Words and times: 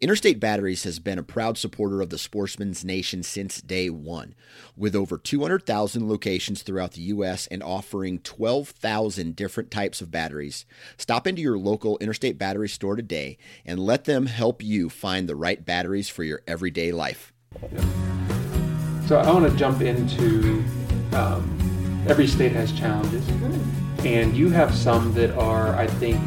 Interstate 0.00 0.40
Batteries 0.40 0.82
has 0.84 0.98
been 0.98 1.18
a 1.18 1.22
proud 1.22 1.56
supporter 1.56 2.02
of 2.02 2.10
the 2.10 2.18
Sportsman's 2.18 2.84
Nation 2.84 3.22
since 3.22 3.62
day 3.62 3.88
one. 3.88 4.34
With 4.76 4.96
over 4.96 5.16
200,000 5.16 6.08
locations 6.08 6.62
throughout 6.62 6.92
the 6.92 7.02
U.S. 7.02 7.46
and 7.46 7.62
offering 7.62 8.18
12,000 8.18 9.36
different 9.36 9.70
types 9.70 10.00
of 10.00 10.10
batteries, 10.10 10.66
stop 10.98 11.26
into 11.26 11.42
your 11.42 11.56
local 11.56 11.96
Interstate 11.98 12.36
Battery 12.38 12.68
store 12.68 12.96
today 12.96 13.38
and 13.64 13.78
let 13.78 14.04
them 14.04 14.26
help 14.26 14.62
you 14.62 14.90
find 14.90 15.28
the 15.28 15.36
right 15.36 15.64
batteries 15.64 16.08
for 16.08 16.24
your 16.24 16.42
everyday 16.46 16.90
life. 16.90 17.32
So 19.06 19.18
I 19.18 19.30
want 19.30 19.50
to 19.50 19.56
jump 19.56 19.80
into 19.80 20.64
um, 21.12 22.04
every 22.08 22.26
state 22.26 22.52
has 22.52 22.72
challenges, 22.72 23.26
and 24.04 24.36
you 24.36 24.50
have 24.50 24.74
some 24.74 25.14
that 25.14 25.30
are, 25.38 25.74
I 25.76 25.86
think, 25.86 26.20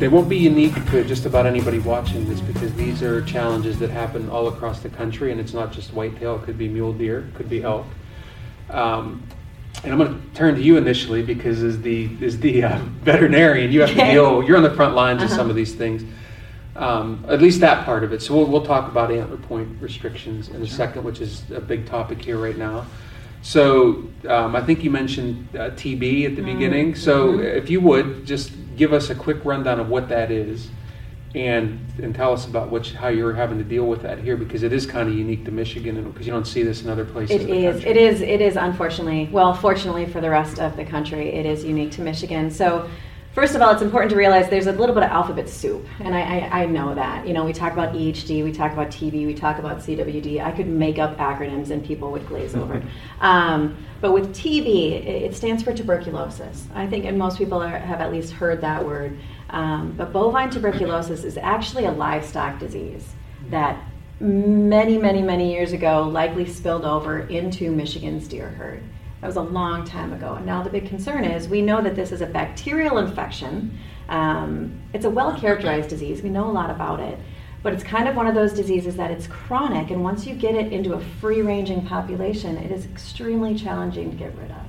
they 0.00 0.08
won't 0.08 0.30
be 0.30 0.38
unique 0.38 0.74
to 0.90 1.04
just 1.04 1.26
about 1.26 1.44
anybody 1.44 1.78
watching 1.78 2.26
this 2.26 2.40
because 2.40 2.72
these 2.74 3.02
are 3.02 3.22
challenges 3.22 3.78
that 3.78 3.90
happen 3.90 4.30
all 4.30 4.48
across 4.48 4.80
the 4.80 4.88
country, 4.88 5.30
and 5.30 5.38
it's 5.38 5.52
not 5.52 5.72
just 5.72 5.92
whitetail. 5.92 6.36
It 6.36 6.44
could 6.44 6.56
be 6.56 6.68
mule 6.68 6.94
deer, 6.94 7.28
it 7.28 7.34
could 7.34 7.50
be 7.50 7.62
elk. 7.62 7.86
Um, 8.70 9.22
and 9.84 9.92
I'm 9.92 9.98
going 9.98 10.18
to 10.18 10.36
turn 10.36 10.54
to 10.54 10.62
you 10.62 10.78
initially 10.78 11.22
because 11.22 11.62
as 11.62 11.80
the 11.82 12.10
as 12.22 12.38
the 12.38 12.64
uh, 12.64 12.78
veterinarian, 13.02 13.72
you 13.72 13.82
have 13.82 13.90
to 13.90 13.96
deal. 13.96 14.42
You're 14.42 14.56
on 14.56 14.62
the 14.62 14.74
front 14.74 14.94
lines 14.94 15.22
of 15.22 15.30
some 15.30 15.50
of 15.50 15.56
these 15.56 15.74
things. 15.74 16.02
Um, 16.76 17.24
at 17.28 17.42
least 17.42 17.60
that 17.60 17.84
part 17.84 18.02
of 18.02 18.12
it. 18.12 18.22
So 18.22 18.34
we'll, 18.34 18.46
we'll 18.46 18.64
talk 18.64 18.90
about 18.90 19.12
antler 19.12 19.36
point 19.36 19.68
restrictions 19.82 20.48
in 20.48 20.62
a 20.62 20.66
second, 20.66 21.04
which 21.04 21.20
is 21.20 21.42
a 21.50 21.60
big 21.60 21.86
topic 21.86 22.22
here 22.22 22.38
right 22.38 22.56
now. 22.56 22.86
So 23.42 24.04
um, 24.28 24.56
I 24.56 24.62
think 24.62 24.82
you 24.82 24.90
mentioned 24.90 25.48
uh, 25.54 25.70
TB 25.70 26.26
at 26.26 26.36
the 26.36 26.42
beginning. 26.42 26.94
So 26.94 27.38
if 27.38 27.68
you 27.68 27.80
would 27.80 28.24
just 28.24 28.52
give 28.76 28.92
us 28.92 29.10
a 29.10 29.14
quick 29.14 29.44
rundown 29.44 29.80
of 29.80 29.88
what 29.88 30.08
that 30.08 30.30
is, 30.30 30.70
and 31.34 31.78
and 32.02 32.14
tell 32.14 32.32
us 32.32 32.46
about 32.46 32.70
which 32.70 32.92
how 32.92 33.08
you're 33.08 33.34
having 33.34 33.58
to 33.58 33.64
deal 33.64 33.86
with 33.86 34.02
that 34.02 34.18
here 34.18 34.36
because 34.36 34.62
it 34.62 34.72
is 34.72 34.86
kind 34.86 35.08
of 35.08 35.14
unique 35.14 35.44
to 35.44 35.50
Michigan 35.50 36.02
because 36.10 36.26
you 36.26 36.32
don't 36.32 36.46
see 36.46 36.62
this 36.62 36.82
in 36.82 36.90
other 36.90 37.04
places. 37.04 37.42
It 37.42 37.50
is. 37.50 37.84
It 37.84 37.96
is. 37.96 38.20
It 38.20 38.40
is. 38.40 38.56
Unfortunately, 38.56 39.28
well, 39.30 39.54
fortunately 39.54 40.06
for 40.06 40.20
the 40.20 40.30
rest 40.30 40.58
of 40.58 40.76
the 40.76 40.84
country, 40.84 41.28
it 41.28 41.46
is 41.46 41.64
unique 41.64 41.92
to 41.92 42.02
Michigan. 42.02 42.50
So, 42.50 42.88
first 43.34 43.54
of 43.54 43.62
all, 43.62 43.72
it's 43.72 43.82
important 43.82 44.10
to 44.10 44.16
realize 44.16 44.48
there's 44.48 44.66
a 44.66 44.72
little 44.72 44.94
bit 44.94 45.04
of 45.04 45.10
alphabet 45.10 45.48
soup, 45.48 45.86
and 46.00 46.14
I, 46.14 46.20
I, 46.20 46.62
I 46.62 46.66
know 46.66 46.94
that. 46.94 47.26
You 47.26 47.32
know, 47.32 47.44
we 47.44 47.52
talk 47.52 47.72
about 47.72 47.94
EHD, 47.94 48.44
we 48.44 48.52
talk 48.52 48.72
about 48.72 48.88
TB, 48.88 49.26
we 49.26 49.34
talk 49.34 49.58
about 49.58 49.78
CWD. 49.78 50.44
I 50.44 50.50
could 50.50 50.66
make 50.66 50.98
up 50.98 51.16
acronyms 51.18 51.70
and 51.70 51.84
people 51.84 52.10
would 52.12 52.26
glaze 52.26 52.54
over. 52.54 52.82
Um, 53.20 53.76
but 54.00 54.12
with 54.12 54.34
TB, 54.34 54.66
it 54.66 55.06
it 55.06 55.36
stands 55.36 55.62
for 55.62 55.74
tuberculosis. 55.74 56.66
I 56.74 56.86
think, 56.86 57.04
and 57.04 57.18
most 57.18 57.36
people 57.36 57.62
are, 57.62 57.68
have 57.68 58.00
at 58.00 58.10
least 58.10 58.32
heard 58.32 58.62
that 58.62 58.82
word. 58.82 59.18
Um, 59.50 59.92
but 59.92 60.10
bovine 60.10 60.48
tuberculosis 60.48 61.22
is 61.22 61.36
actually 61.36 61.84
a 61.84 61.92
livestock 61.92 62.58
disease 62.58 63.12
that 63.50 63.78
many, 64.20 64.98
many, 64.98 65.22
many 65.22 65.52
years 65.52 65.72
ago 65.72 66.02
likely 66.02 66.46
spilled 66.46 66.84
over 66.84 67.20
into 67.28 67.70
Michigan's 67.70 68.28
deer 68.28 68.48
herd. 68.48 68.82
That 69.20 69.26
was 69.26 69.36
a 69.36 69.42
long 69.42 69.84
time 69.84 70.12
ago. 70.12 70.34
And 70.34 70.46
now 70.46 70.62
the 70.62 70.70
big 70.70 70.88
concern 70.88 71.24
is 71.24 71.48
we 71.48 71.60
know 71.60 71.82
that 71.82 71.94
this 71.94 72.10
is 72.10 72.20
a 72.22 72.26
bacterial 72.26 72.98
infection. 72.98 73.78
Um, 74.08 74.80
it's 74.92 75.04
a 75.04 75.10
well 75.10 75.38
characterized 75.38 75.90
disease, 75.90 76.22
we 76.22 76.30
know 76.30 76.48
a 76.48 76.52
lot 76.52 76.70
about 76.70 77.00
it. 77.00 77.18
But 77.62 77.74
it's 77.74 77.84
kind 77.84 78.08
of 78.08 78.16
one 78.16 78.26
of 78.26 78.34
those 78.34 78.54
diseases 78.54 78.96
that 78.96 79.10
it's 79.10 79.26
chronic, 79.26 79.90
and 79.90 80.02
once 80.02 80.26
you 80.26 80.34
get 80.34 80.54
it 80.54 80.72
into 80.72 80.94
a 80.94 81.00
free 81.20 81.42
ranging 81.42 81.86
population, 81.86 82.56
it 82.56 82.72
is 82.72 82.86
extremely 82.86 83.54
challenging 83.54 84.10
to 84.10 84.16
get 84.16 84.34
rid 84.38 84.50
of. 84.50 84.66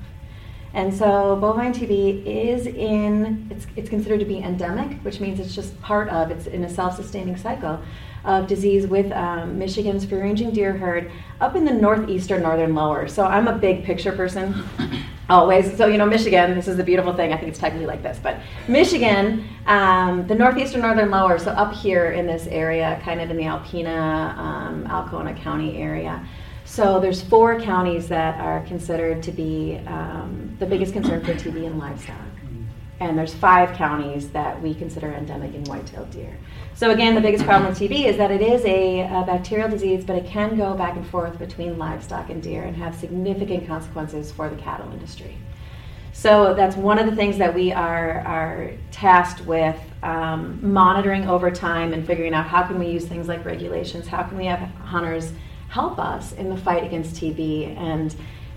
And 0.74 0.92
so 0.92 1.36
bovine 1.36 1.72
TB 1.72 2.26
is 2.26 2.66
in, 2.66 3.48
it's, 3.50 3.66
it's 3.76 3.88
considered 3.88 4.20
to 4.20 4.26
be 4.26 4.38
endemic, 4.38 4.98
which 4.98 5.20
means 5.20 5.40
it's 5.40 5.54
just 5.54 5.80
part 5.80 6.08
of, 6.10 6.30
it's 6.30 6.46
in 6.46 6.64
a 6.64 6.68
self 6.68 6.96
sustaining 6.96 7.36
cycle 7.36 7.80
of 8.24 8.46
disease 8.46 8.86
with 8.86 9.10
um, 9.12 9.58
Michigan's 9.58 10.04
free 10.04 10.18
ranging 10.18 10.52
deer 10.52 10.72
herd 10.72 11.10
up 11.40 11.56
in 11.56 11.64
the 11.64 11.72
northeastern 11.72 12.42
northern 12.42 12.74
lower. 12.74 13.08
So 13.08 13.24
I'm 13.24 13.48
a 13.48 13.56
big 13.56 13.84
picture 13.84 14.12
person. 14.12 14.62
Always. 15.28 15.76
So, 15.76 15.86
you 15.86 15.98
know, 15.98 16.06
Michigan, 16.06 16.54
this 16.54 16.68
is 16.68 16.76
the 16.76 16.84
beautiful 16.84 17.14
thing. 17.14 17.32
I 17.32 17.36
think 17.36 17.48
it's 17.48 17.58
technically 17.58 17.86
like 17.86 18.02
this, 18.02 18.18
but 18.22 18.40
Michigan, 18.68 19.48
um, 19.66 20.26
the 20.26 20.34
northeastern 20.34 20.82
northern 20.82 21.10
lower, 21.10 21.38
so 21.38 21.52
up 21.52 21.72
here 21.72 22.10
in 22.10 22.26
this 22.26 22.46
area, 22.48 23.00
kind 23.02 23.20
of 23.20 23.30
in 23.30 23.36
the 23.36 23.44
Alpena, 23.44 24.36
um, 24.36 24.86
Alcona 24.88 25.32
County 25.34 25.78
area. 25.78 26.26
So 26.64 27.00
there's 27.00 27.22
four 27.22 27.60
counties 27.60 28.08
that 28.08 28.38
are 28.40 28.64
considered 28.66 29.22
to 29.22 29.32
be 29.32 29.80
um, 29.86 30.56
the 30.58 30.66
biggest 30.66 30.92
concern 30.92 31.24
for 31.24 31.34
TB 31.34 31.64
in 31.64 31.78
livestock. 31.78 32.16
And 33.08 33.18
there's 33.18 33.34
five 33.34 33.76
counties 33.76 34.28
that 34.30 34.62
we 34.62 34.74
consider 34.74 35.12
endemic 35.12 35.54
in 35.54 35.64
white-tailed 35.64 36.10
deer. 36.10 36.38
So 36.74 36.90
again, 36.90 37.14
the 37.16 37.20
biggest 37.20 37.44
problem 37.44 37.68
with 37.68 37.78
TB 37.78 38.06
is 38.06 38.16
that 38.16 38.30
it 38.30 38.40
is 38.40 38.64
a, 38.64 39.00
a 39.00 39.24
bacterial 39.26 39.68
disease, 39.68 40.04
but 40.04 40.16
it 40.16 40.24
can 40.24 40.56
go 40.56 40.74
back 40.74 40.96
and 40.96 41.06
forth 41.06 41.38
between 41.38 41.78
livestock 41.78 42.30
and 42.30 42.40
deer 42.40 42.62
and 42.62 42.76
have 42.76 42.94
significant 42.94 43.66
consequences 43.66 44.30
for 44.30 44.48
the 44.48 44.56
cattle 44.56 44.90
industry. 44.92 45.36
So 46.12 46.54
that's 46.54 46.76
one 46.76 46.98
of 46.98 47.06
the 47.06 47.16
things 47.16 47.38
that 47.38 47.52
we 47.52 47.72
are, 47.72 48.20
are 48.20 48.72
tasked 48.92 49.44
with 49.46 49.78
um, 50.04 50.60
monitoring 50.62 51.28
over 51.28 51.50
time 51.50 51.92
and 51.92 52.06
figuring 52.06 52.34
out 52.34 52.46
how 52.46 52.62
can 52.62 52.78
we 52.78 52.86
use 52.86 53.06
things 53.06 53.26
like 53.26 53.44
regulations, 53.44 54.06
how 54.06 54.22
can 54.22 54.38
we 54.38 54.46
have 54.46 54.60
hunters 54.60 55.32
help 55.68 55.98
us 55.98 56.32
in 56.32 56.50
the 56.50 56.56
fight 56.56 56.84
against 56.84 57.16
TB. 57.16 57.76
And 57.76 58.14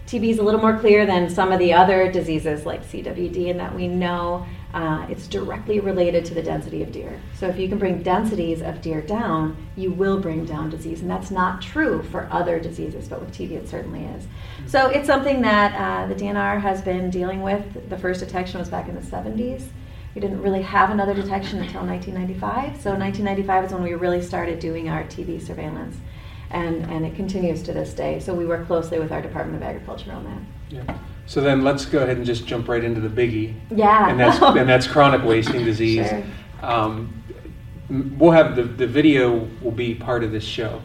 TB 0.08 0.30
is 0.30 0.38
a 0.38 0.44
little 0.44 0.62
more 0.62 0.78
clear 0.78 1.06
than 1.06 1.30
some 1.30 1.52
of 1.52 1.58
the 1.58 1.74
other 1.74 2.12
diseases 2.12 2.66
like 2.66 2.86
CWD 2.86 3.48
in 3.48 3.58
that 3.58 3.74
we 3.74 3.88
know 3.88 4.46
uh, 4.76 5.08
it's 5.10 5.26
directly 5.26 5.80
related 5.80 6.26
to 6.26 6.36
the 6.36 6.44
density 6.44 6.84
of 6.84 6.92
deer. 6.92 7.20
So 7.34 7.48
if 7.48 7.58
you 7.58 7.68
can 7.68 7.80
bring 7.80 8.04
densities 8.04 8.62
of 8.62 8.82
deer 8.82 9.02
down, 9.02 9.56
you 9.76 9.92
will 9.92 10.20
bring 10.20 10.46
down 10.46 10.70
disease. 10.70 11.02
And 11.02 11.10
that's 11.10 11.32
not 11.32 11.62
true 11.62 12.04
for 12.04 12.28
other 12.30 12.60
diseases, 12.60 13.08
but 13.08 13.20
with 13.20 13.32
TB 13.32 13.52
it 13.52 13.70
certainly 13.70 14.04
is. 14.04 14.28
So 14.68 14.88
it's 14.90 15.08
something 15.08 15.42
that 15.42 15.74
uh, 15.74 16.08
the 16.08 16.16
DNR 16.16 16.62
has 16.62 16.82
been 16.82 17.10
dealing 17.10 17.42
with. 17.42 17.90
The 17.90 17.98
first 17.98 18.20
detection 18.20 18.60
was 18.60 18.70
back 18.70 18.88
in 18.88 18.96
the 18.96 19.02
70s. 19.02 19.66
We 20.14 20.22
didn't 20.22 20.42
really 20.42 20.62
have 20.62 20.92
another 20.92 21.14
detection 21.14 21.60
until 21.60 21.82
1995. 21.82 22.82
So 22.82 22.92
1995 22.92 23.66
is 23.66 23.72
when 23.72 23.82
we 23.82 23.94
really 23.96 24.22
started 24.22 24.60
doing 24.60 24.88
our 24.88 25.04
TB 25.06 25.42
surveillance. 25.46 25.98
And, 26.52 26.84
and 26.92 27.06
it 27.06 27.16
continues 27.16 27.62
to 27.64 27.74
this 27.74 27.94
day. 27.94 28.20
So 28.20 28.34
we 28.34 28.46
work 28.46 28.68
closely 28.68 29.00
with 29.00 29.12
our 29.12 29.22
Department 29.22 29.62
of 29.62 29.68
Agriculture 29.68 30.12
on 30.14 30.24
that. 30.24 30.42
Yeah. 30.88 30.98
So 31.26 31.42
then 31.42 31.64
let's 31.64 31.86
go 31.86 32.04
ahead 32.04 32.18
and 32.18 32.26
just 32.26 32.46
jump 32.46 32.68
right 32.68 32.84
into 32.84 33.02
the 33.02 33.10
biggie. 33.10 33.56
Yeah. 33.72 34.10
And 34.10 34.20
that's 34.20 34.40
and 34.42 34.70
that's 34.70 34.88
chronic 34.88 35.24
wasting 35.26 35.66
disease. 35.66 36.08
Sure. 36.08 36.24
Um, 36.62 37.24
we'll 37.90 38.32
have 38.32 38.56
the, 38.56 38.64
the 38.64 38.88
video 38.88 39.48
will 39.62 39.72
be 39.72 39.96
part 39.96 40.24
of 40.24 40.32
this 40.32 40.44
show, 40.44 40.82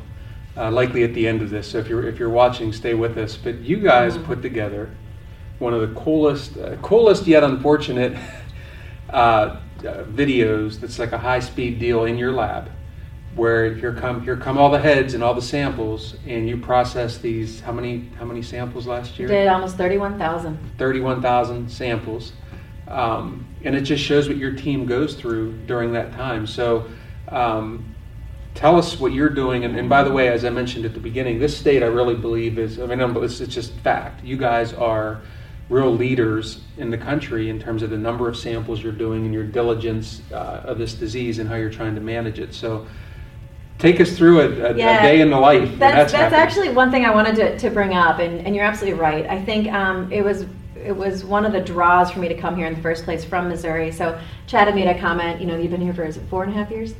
uh, 0.56 0.70
likely 0.70 1.04
at 1.04 1.12
the 1.14 1.26
end 1.28 1.42
of 1.42 1.50
this. 1.50 1.68
So 1.70 1.78
if 1.78 1.88
you're 1.88 2.06
if 2.08 2.18
you're 2.18 2.30
watching, 2.30 2.72
stay 2.72 2.94
with 2.94 3.18
us. 3.18 3.36
But 3.36 3.56
you 3.60 3.76
guys 3.78 4.14
Mm-hmm. 4.14 4.24
put 4.24 4.42
together 4.42 4.90
one 5.58 5.74
of 5.74 5.80
the 5.82 5.94
coolest, 6.00 6.56
uh, 6.56 6.76
coolest 6.76 7.26
yet 7.26 7.44
unfortunate 7.44 8.16
uh, 9.10 9.12
uh, 9.12 9.58
videos. 10.04 10.80
That's 10.80 10.98
like 10.98 11.12
a 11.12 11.18
high 11.18 11.40
speed 11.40 11.78
deal 11.78 12.04
in 12.06 12.16
your 12.16 12.32
lab, 12.32 12.70
where 13.34 13.74
here 13.74 13.94
come 13.94 14.22
here 14.22 14.36
come 14.36 14.58
all 14.58 14.70
the 14.70 14.78
heads 14.78 15.14
and 15.14 15.22
all 15.22 15.34
the 15.34 15.42
samples, 15.42 16.16
and 16.26 16.48
you 16.48 16.56
process 16.56 17.18
these. 17.18 17.60
How 17.60 17.72
many 17.72 18.10
how 18.18 18.24
many 18.24 18.42
samples 18.42 18.86
last 18.86 19.18
year? 19.18 19.28
We 19.28 19.34
Did 19.34 19.48
almost 19.48 19.76
31,000. 19.76 20.58
31,000 20.78 21.70
samples. 21.70 22.32
Um, 22.88 23.46
and 23.62 23.76
it 23.76 23.82
just 23.82 24.02
shows 24.02 24.28
what 24.28 24.36
your 24.36 24.52
team 24.52 24.84
goes 24.84 25.14
through 25.14 25.52
during 25.66 25.92
that 25.92 26.12
time. 26.12 26.46
So 26.46 26.88
um, 27.28 27.94
tell 28.54 28.76
us 28.76 28.98
what 28.98 29.12
you're 29.12 29.28
doing. 29.28 29.64
And, 29.64 29.76
and 29.78 29.88
by 29.88 30.02
the 30.02 30.12
way, 30.12 30.28
as 30.28 30.44
I 30.44 30.50
mentioned 30.50 30.84
at 30.84 30.94
the 30.94 31.00
beginning, 31.00 31.38
this 31.38 31.56
state 31.56 31.82
I 31.82 31.86
really 31.86 32.16
believe 32.16 32.58
is, 32.58 32.80
I 32.80 32.86
mean, 32.86 33.00
it's, 33.00 33.40
it's 33.40 33.54
just 33.54 33.72
fact. 33.74 34.24
You 34.24 34.36
guys 34.36 34.72
are 34.72 35.20
real 35.68 35.94
leaders 35.94 36.62
in 36.78 36.90
the 36.90 36.98
country 36.98 37.48
in 37.48 37.60
terms 37.60 37.84
of 37.84 37.90
the 37.90 37.98
number 37.98 38.28
of 38.28 38.36
samples 38.36 38.82
you're 38.82 38.92
doing 38.92 39.24
and 39.24 39.32
your 39.32 39.44
diligence 39.44 40.20
uh, 40.32 40.62
of 40.64 40.78
this 40.78 40.94
disease 40.94 41.38
and 41.38 41.48
how 41.48 41.54
you're 41.54 41.70
trying 41.70 41.94
to 41.94 42.00
manage 42.00 42.40
it. 42.40 42.52
So, 42.52 42.86
take 43.80 44.00
us 44.00 44.16
through 44.16 44.40
a, 44.40 44.72
a, 44.72 44.76
Yeah. 44.76 45.00
a 45.00 45.02
day 45.02 45.20
in 45.20 45.30
the 45.30 45.38
life. 45.38 45.68
when 45.70 45.78
That's, 45.78 46.12
that's, 46.12 46.34
actually 46.34 46.68
one 46.68 46.90
thing 46.90 47.04
I 47.04 47.14
wanted 47.14 47.36
to, 47.36 47.58
to 47.58 47.70
bring 47.70 47.94
up, 47.94 48.18
and, 48.18 48.46
and 48.46 48.54
you're 48.54 48.64
absolutely 48.64 49.00
right. 49.00 49.26
I 49.26 49.42
think 49.42 49.72
um, 49.72 50.12
it 50.12 50.22
was 50.22 50.46
it 50.76 50.96
was 50.96 51.24
one 51.24 51.44
of 51.44 51.52
the 51.52 51.60
draws 51.60 52.10
for 52.10 52.20
me 52.20 52.28
to 52.28 52.34
come 52.34 52.56
here 52.56 52.66
in 52.66 52.74
the 52.74 52.80
first 52.80 53.04
place 53.04 53.22
from 53.22 53.48
Missouri. 53.48 53.92
So 53.92 54.18
Chad 54.46 54.66
had 54.66 54.74
made 54.74 54.86
a 54.86 54.98
comment. 54.98 55.38
You 55.38 55.46
know, 55.46 55.58
you've 55.58 55.70
been 55.70 55.80
here 55.80 55.92
for 55.92 56.04
is 56.04 56.16
it 56.16 56.22
four 56.30 56.42
and 56.42 56.52
a 56.52 56.56
half 56.56 56.70
years? 56.70 56.94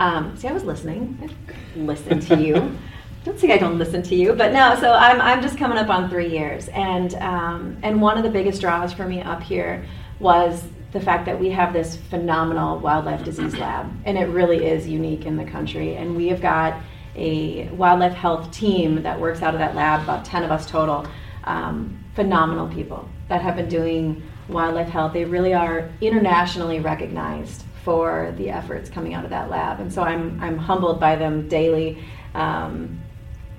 Um, 0.00 0.36
see, 0.36 0.48
I 0.48 0.52
was 0.52 0.64
listening. 0.64 1.18
I 1.22 1.78
listened 1.78 2.22
to 2.22 2.36
you. 2.36 2.76
don't 3.24 3.38
say 3.38 3.52
I 3.52 3.58
don't 3.58 3.78
listen 3.78 4.02
to 4.02 4.14
you, 4.14 4.32
but 4.32 4.52
no. 4.52 4.76
So 4.80 4.92
I'm 4.92 5.20
I'm 5.20 5.40
just 5.40 5.56
coming 5.56 5.78
up 5.78 5.88
on 5.88 6.10
three 6.10 6.28
years, 6.28 6.68
and 6.68 7.14
um, 7.16 7.76
and 7.82 8.00
one 8.00 8.16
of 8.16 8.24
the 8.24 8.30
biggest 8.30 8.60
draws 8.60 8.92
for 8.92 9.06
me 9.06 9.22
up 9.22 9.42
here 9.42 9.84
was 10.18 10.64
the 10.92 11.00
fact 11.00 11.26
that 11.26 11.38
we 11.38 11.48
have 11.50 11.72
this 11.72 11.96
phenomenal 11.96 12.78
wildlife 12.78 13.24
disease 13.24 13.56
lab, 13.56 13.90
and 14.04 14.18
it 14.18 14.26
really 14.26 14.66
is 14.66 14.86
unique 14.86 15.26
in 15.26 15.36
the 15.36 15.44
country. 15.44 15.96
And 15.96 16.14
we 16.16 16.28
have 16.28 16.40
got 16.40 16.80
a 17.16 17.68
wildlife 17.68 18.14
health 18.14 18.50
team 18.50 19.02
that 19.02 19.18
works 19.18 19.42
out 19.42 19.54
of 19.54 19.60
that 19.60 19.74
lab, 19.74 20.02
about 20.02 20.24
10 20.24 20.44
of 20.44 20.50
us 20.50 20.66
total. 20.66 21.06
Um, 21.44 22.02
phenomenal 22.14 22.68
people 22.68 23.08
that 23.28 23.42
have 23.42 23.56
been 23.56 23.68
doing 23.68 24.22
wildlife 24.48 24.88
health. 24.88 25.12
They 25.12 25.24
really 25.24 25.54
are 25.54 25.90
internationally 26.00 26.80
recognized 26.80 27.64
for 27.84 28.34
the 28.36 28.50
efforts 28.50 28.90
coming 28.90 29.14
out 29.14 29.24
of 29.24 29.30
that 29.30 29.50
lab. 29.50 29.80
And 29.80 29.92
so 29.92 30.02
I'm, 30.02 30.38
I'm 30.40 30.58
humbled 30.58 31.00
by 31.00 31.16
them 31.16 31.48
daily 31.48 32.04
um, 32.34 33.00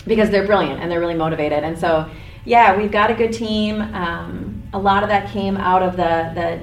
because 0.06 0.29
they're 0.29 0.45
brilliant 0.45 0.79
and 0.81 0.91
they're 0.91 1.00
really 1.00 1.15
motivated. 1.15 1.63
And 1.63 1.77
so, 1.77 2.09
yeah, 2.45 2.77
we've 2.77 2.91
got 2.91 3.12
a 3.12 3.13
good 3.13 3.33
team. 3.33 3.81
Um, 3.81 4.63
a 4.74 4.79
lot 4.79 5.03
of 5.03 5.09
that 5.09 5.29
came 5.31 5.57
out 5.57 5.81
of 5.81 5.97
the, 5.97 6.31
the 6.36 6.59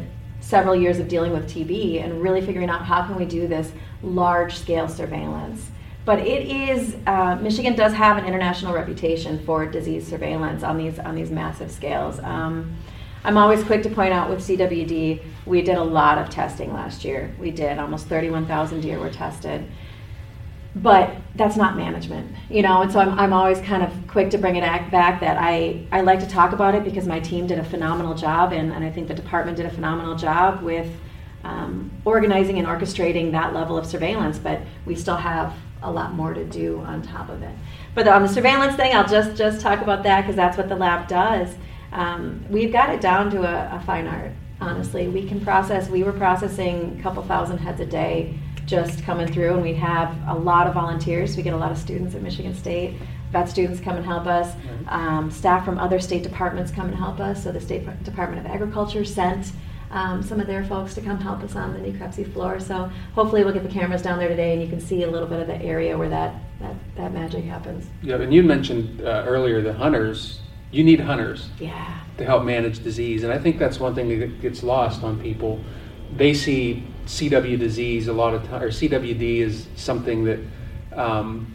several 0.51 0.75
years 0.75 0.99
of 0.99 1.09
dealing 1.09 1.33
with 1.33 1.49
TB 1.49 2.05
and 2.05 2.21
really 2.21 2.41
figuring 2.41 2.69
out 2.69 2.85
how 2.85 3.07
can 3.07 3.15
we 3.15 3.25
do 3.25 3.47
this 3.47 3.73
large 4.03 4.57
scale 4.57 4.89
surveillance. 4.89 5.71
But 6.05 6.19
it 6.19 6.49
is 6.49 6.97
uh, 7.07 7.37
Michigan 7.37 7.77
does 7.77 7.93
have 7.93 8.19
an 8.19 8.25
international 8.25 8.75
reputation 8.75 9.39
for 9.47 9.65
disease 9.65 10.07
surveillance 10.07 10.63
on 10.63 10.77
these 10.77 10.99
on 10.99 11.15
these 11.15 11.31
massive 11.31 11.71
scales. 11.71 12.19
Um, 12.19 12.77
I'm 13.23 13.37
always 13.37 13.63
quick 13.63 13.83
to 13.83 13.91
point 13.91 14.15
out 14.15 14.31
with 14.31 14.41
CWD, 14.41 15.23
we 15.45 15.61
did 15.61 15.77
a 15.77 15.85
lot 15.85 16.17
of 16.17 16.31
testing 16.31 16.73
last 16.73 17.05
year. 17.05 17.35
We 17.39 17.51
did 17.51 17.79
almost 17.79 18.07
31,000 18.07 18.81
deer 18.81 18.99
were 18.99 19.11
tested 19.11 19.67
but 20.75 21.17
that's 21.35 21.57
not 21.57 21.77
management 21.77 22.31
you 22.51 22.63
know? 22.63 22.83
And 22.83 22.93
so 22.93 22.99
I'm, 22.99 23.19
I'm 23.19 23.33
always 23.33 23.61
kind 23.61 23.83
of 23.83 23.93
quick 24.09 24.31
to 24.31 24.39
bring 24.39 24.57
it 24.57 24.91
back, 24.91 25.21
that 25.21 25.39
I, 25.41 25.87
I 25.93 26.01
like 26.01 26.21
to 26.21 26.27
talk 26.27 26.53
about 26.53 26.75
it 26.75 26.85
because 26.85 27.07
my 27.07 27.21
team 27.21 27.47
did 27.47 27.59
a 27.59 27.65
phenomenal 27.65 28.15
job 28.15 28.53
and, 28.53 28.73
and 28.73 28.85
i 28.85 28.91
think 28.91 29.09
the 29.09 29.15
department 29.15 29.57
did 29.57 29.67
a 29.67 29.71
phenomenal 29.71 30.17
job 30.17 30.63
with 30.63 30.89
um, 31.45 31.91
organizing 32.05 32.59
and 32.59 32.67
orchestrating 32.67 33.33
that 33.33 33.55
level 33.55 33.79
of 33.79 33.87
surveillance 33.87 34.39
but 34.39 34.61
we 34.85 34.95
still 34.95 35.17
have 35.17 35.55
a 35.83 35.91
lot 35.91 36.13
more 36.13 36.35
to 36.35 36.45
do 36.45 36.81
on 36.81 37.01
top 37.01 37.31
of 37.31 37.43
it. 37.43 37.55
But 37.95 38.07
on 38.07 38.21
the 38.21 38.29
surveillance 38.29 38.77
thing 38.77 38.95
i'll 38.95 39.09
just 39.09 39.37
just 39.37 39.61
talk 39.61 39.81
about 39.81 40.03
that 40.03 40.23
because 40.23 40.37
that's 40.37 40.59
what 40.59 40.69
the 40.69 40.77
lab 40.77 41.09
does. 41.09 41.55
Um, 41.93 42.45
we've 42.49 42.73
got 42.73 42.91
it 42.91 43.01
down 43.01 43.31
to 43.31 43.43
a, 43.43 43.77
a 43.77 43.81
fine 43.81 44.07
art 44.07 44.33
honestly. 44.61 45.09
We 45.09 45.27
can 45.27 45.41
process 45.41 45.89
we 45.89 46.03
were 46.03 46.13
processing 46.13 46.97
a 46.99 47.03
couple 47.03 47.23
thousand 47.23 47.59
heads 47.59 47.81
a 47.81 47.87
day 47.87 48.39
just 48.71 49.03
coming 49.03 49.27
through, 49.27 49.55
and 49.55 49.63
we 49.63 49.75
have 49.75 50.17
a 50.29 50.35
lot 50.35 50.69
of 50.69 50.75
volunteers. 50.75 51.37
We 51.37 51.43
get 51.43 51.55
a 51.55 51.57
lot 51.57 51.73
of 51.73 51.79
students 51.79 52.15
at 52.15 52.23
Michigan 52.23 52.55
State. 52.55 52.95
Vet 53.33 53.49
students 53.49 53.81
come 53.81 53.97
and 53.97 54.05
help 54.05 54.27
us. 54.27 54.55
Um, 54.87 55.31
staff 55.31 55.65
from 55.65 55.79
other 55.79 55.99
state 55.99 56.23
departments 56.23 56.71
come 56.71 56.87
and 56.87 56.95
help 56.95 57.19
us. 57.21 57.43
So 57.43 57.53
the 57.53 57.61
State 57.61 57.85
Department 58.05 58.45
of 58.45 58.51
Agriculture 58.51 59.05
sent 59.05 59.53
um, 59.91 60.23
some 60.23 60.41
of 60.41 60.47
their 60.47 60.65
folks 60.65 60.95
to 60.95 61.01
come 61.01 61.19
help 61.21 61.43
us 61.43 61.57
on 61.57 61.73
the 61.73 61.81
Necropsy 61.81 62.33
floor. 62.33 62.61
So 62.61 62.91
hopefully 63.15 63.43
we'll 63.45 63.53
get 63.53 63.65
the 63.65 63.69
cameras 63.69 64.03
down 64.03 64.19
there 64.21 64.29
today, 64.29 64.53
and 64.53 64.63
you 64.63 64.69
can 64.69 64.81
see 64.81 65.03
a 65.03 65.11
little 65.11 65.29
bit 65.29 65.41
of 65.41 65.49
the 65.49 65.61
area 65.63 65.99
where 65.99 66.09
that 66.09 66.35
that, 66.61 66.75
that 66.97 67.13
magic 67.13 67.45
happens. 67.45 67.87
Yeah, 68.03 68.17
and 68.17 68.33
you 68.33 68.43
mentioned 68.43 69.01
uh, 69.01 69.25
earlier 69.27 69.63
the 69.63 69.73
hunters. 69.73 70.41
You 70.71 70.85
need 70.85 71.01
hunters 71.01 71.49
Yeah. 71.59 71.99
to 72.19 72.25
help 72.25 72.45
manage 72.45 72.85
disease, 72.85 73.25
and 73.25 73.33
I 73.33 73.39
think 73.39 73.59
that's 73.59 73.81
one 73.81 73.95
thing 73.97 74.21
that 74.21 74.41
gets 74.41 74.63
lost 74.63 75.03
on 75.03 75.21
people. 75.21 75.59
They 76.17 76.35
see 76.35 76.85
CW 77.11 77.59
disease 77.59 78.07
a 78.09 78.13
lot 78.13 78.35
of 78.35 78.47
time, 78.49 78.63
or 78.63 78.71
CWD 78.71 79.39
is 79.39 79.67
something 79.77 80.25
that 80.25 80.39
um, 80.95 81.55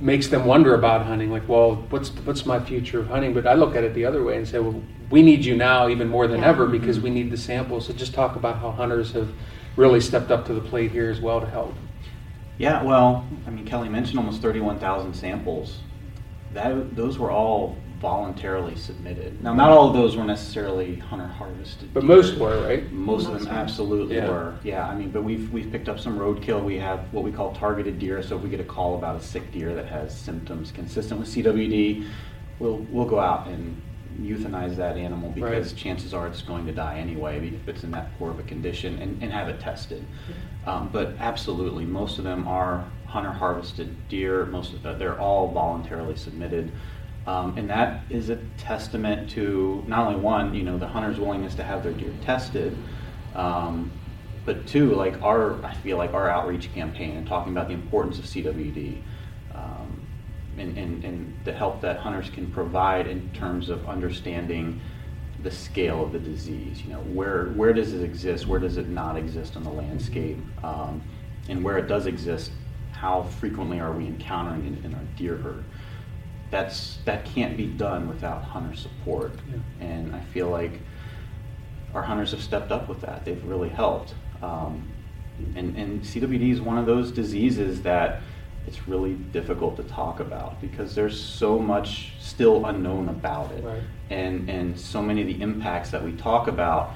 makes 0.00 0.28
them 0.28 0.44
wonder 0.44 0.74
about 0.74 1.06
hunting. 1.06 1.30
Like, 1.30 1.48
well, 1.48 1.76
what's 1.90 2.10
what's 2.10 2.44
my 2.44 2.60
future 2.60 3.00
of 3.00 3.08
hunting? 3.08 3.32
But 3.34 3.46
I 3.46 3.54
look 3.54 3.74
at 3.74 3.84
it 3.84 3.94
the 3.94 4.04
other 4.04 4.22
way 4.22 4.36
and 4.36 4.46
say, 4.46 4.58
well, 4.58 4.80
we 5.10 5.22
need 5.22 5.44
you 5.44 5.56
now 5.56 5.88
even 5.88 6.08
more 6.08 6.26
than 6.26 6.40
Yeah. 6.40 6.48
ever 6.48 6.66
because 6.66 7.00
we 7.00 7.10
need 7.10 7.30
the 7.30 7.36
samples. 7.36 7.86
So 7.86 7.92
just 7.94 8.12
talk 8.14 8.36
about 8.36 8.58
how 8.58 8.70
hunters 8.70 9.12
have 9.12 9.30
really 9.76 10.00
stepped 10.00 10.30
up 10.30 10.44
to 10.46 10.52
the 10.54 10.60
plate 10.60 10.90
here 10.92 11.10
as 11.10 11.20
well 11.20 11.40
to 11.40 11.46
help. 11.46 11.74
Yeah, 12.58 12.82
well, 12.82 13.24
I 13.46 13.50
mean, 13.50 13.64
Kelly 13.64 13.88
mentioned 13.88 14.18
almost 14.18 14.42
31,000 14.42 15.14
samples. 15.14 15.78
That 16.52 16.96
those 16.96 17.18
were 17.18 17.30
all 17.30 17.76
voluntarily 18.00 18.76
submitted. 18.76 19.42
Now, 19.42 19.52
not 19.54 19.70
all 19.70 19.88
of 19.88 19.94
those 19.94 20.16
were 20.16 20.24
necessarily 20.24 20.96
hunter 20.96 21.26
harvested. 21.26 21.92
But 21.92 22.00
deer. 22.00 22.08
most 22.08 22.38
were, 22.38 22.62
right? 22.64 22.90
Most 22.92 23.26
of 23.26 23.34
them 23.34 23.46
were. 23.46 23.52
absolutely 23.52 24.16
Yeah. 24.16 24.28
were. 24.28 24.54
Yeah, 24.62 24.86
I 24.88 24.94
mean, 24.94 25.10
but 25.10 25.24
we've 25.24 25.52
we've 25.52 25.70
picked 25.70 25.88
up 25.88 25.98
some 25.98 26.18
roadkill. 26.18 26.62
We 26.64 26.76
have 26.78 27.00
what 27.12 27.24
we 27.24 27.32
call 27.32 27.52
targeted 27.54 27.98
deer. 27.98 28.22
So 28.22 28.36
if 28.36 28.42
we 28.42 28.48
get 28.50 28.60
a 28.60 28.64
call 28.64 28.96
about 28.96 29.16
a 29.16 29.22
sick 29.22 29.50
deer 29.52 29.74
that 29.74 29.86
has 29.86 30.16
symptoms 30.16 30.70
consistent 30.72 31.18
with 31.20 31.28
CWD, 31.28 32.06
we'll 32.58 32.78
we'll 32.90 33.06
go 33.08 33.18
out 33.18 33.48
and 33.48 33.80
euthanize 34.20 34.74
that 34.76 34.96
animal 34.96 35.30
because 35.30 35.72
Right. 35.72 35.76
chances 35.76 36.12
are 36.12 36.26
it's 36.26 36.42
going 36.42 36.66
to 36.66 36.72
die 36.72 36.98
anyway 36.98 37.46
if 37.54 37.68
it's 37.68 37.84
in 37.84 37.92
that 37.92 38.16
poor 38.18 38.30
of 38.32 38.38
a 38.40 38.42
condition 38.42 38.98
and, 39.00 39.22
and 39.22 39.32
have 39.32 39.48
it 39.48 39.60
tested. 39.60 40.04
Um, 40.66 40.88
but 40.92 41.14
absolutely, 41.20 41.84
most 41.84 42.18
of 42.18 42.24
them 42.24 42.46
are 42.48 42.84
hunter 43.06 43.30
harvested 43.30 43.94
deer. 44.08 44.44
Most 44.46 44.74
of 44.74 44.82
the, 44.82 44.94
they're 44.94 45.18
all 45.20 45.52
voluntarily 45.52 46.16
submitted. 46.16 46.72
Um, 47.28 47.58
and 47.58 47.68
that 47.68 48.04
is 48.08 48.30
a 48.30 48.36
testament 48.56 49.28
to 49.32 49.84
not 49.86 50.06
only 50.06 50.18
one, 50.18 50.54
you 50.54 50.62
know, 50.62 50.78
the 50.78 50.88
hunter's 50.88 51.20
willingness 51.20 51.54
to 51.56 51.62
have 51.62 51.82
their 51.82 51.92
deer 51.92 52.14
tested, 52.22 52.74
um, 53.34 53.92
but 54.46 54.66
two, 54.66 54.94
like 54.94 55.20
our, 55.20 55.62
I 55.62 55.74
feel 55.74 55.98
like 55.98 56.14
our 56.14 56.30
outreach 56.30 56.72
campaign 56.72 57.18
and 57.18 57.26
talking 57.26 57.52
about 57.52 57.68
the 57.68 57.74
importance 57.74 58.18
of 58.18 58.24
CWD 58.24 59.02
um, 59.54 60.06
and, 60.56 60.78
and, 60.78 61.04
and 61.04 61.38
the 61.44 61.52
help 61.52 61.82
that 61.82 61.98
hunters 61.98 62.30
can 62.30 62.50
provide 62.50 63.06
in 63.06 63.28
terms 63.34 63.68
of 63.68 63.86
understanding 63.86 64.80
the 65.42 65.50
scale 65.50 66.02
of 66.02 66.12
the 66.12 66.18
disease. 66.18 66.80
You 66.80 66.94
know, 66.94 67.00
where 67.00 67.48
where 67.48 67.74
does 67.74 67.92
it 67.92 68.02
exist? 68.02 68.46
Where 68.46 68.58
does 68.58 68.78
it 68.78 68.88
not 68.88 69.18
exist 69.18 69.54
on 69.54 69.64
the 69.64 69.70
landscape? 69.70 70.38
Um, 70.64 71.02
and 71.50 71.62
where 71.62 71.76
it 71.76 71.88
does 71.88 72.06
exist, 72.06 72.52
how 72.92 73.24
frequently 73.24 73.80
are 73.80 73.92
we 73.92 74.06
encountering 74.06 74.78
it 74.78 74.82
in 74.82 74.94
our 74.94 75.04
deer 75.18 75.36
herd? 75.36 75.64
That's 76.50 76.98
that 77.04 77.24
can't 77.24 77.56
be 77.56 77.66
done 77.66 78.08
without 78.08 78.42
hunter 78.42 78.74
support. 78.76 79.32
Yeah. 79.50 79.86
And 79.86 80.14
I 80.14 80.20
feel 80.20 80.48
like 80.48 80.72
our 81.94 82.02
hunters 82.02 82.30
have 82.32 82.42
stepped 82.42 82.70
up 82.70 82.88
with 82.88 83.00
that. 83.02 83.24
They've 83.24 83.44
really 83.44 83.68
helped. 83.68 84.14
Um, 84.42 84.88
and, 85.54 85.76
and 85.76 86.02
CWD 86.02 86.52
is 86.52 86.60
one 86.60 86.78
of 86.78 86.86
those 86.86 87.12
diseases 87.12 87.82
that 87.82 88.22
it's 88.66 88.86
really 88.86 89.14
difficult 89.14 89.76
to 89.76 89.82
talk 89.84 90.20
about 90.20 90.60
because 90.60 90.94
there's 90.94 91.18
so 91.18 91.58
much 91.58 92.12
still 92.20 92.66
unknown 92.66 93.08
about 93.08 93.50
it. 93.52 93.64
Right. 93.64 93.82
And, 94.10 94.48
and 94.48 94.78
so 94.78 95.00
many 95.00 95.22
of 95.22 95.26
the 95.26 95.40
impacts 95.40 95.90
that 95.90 96.04
we 96.04 96.12
talk 96.12 96.48
about 96.48 96.94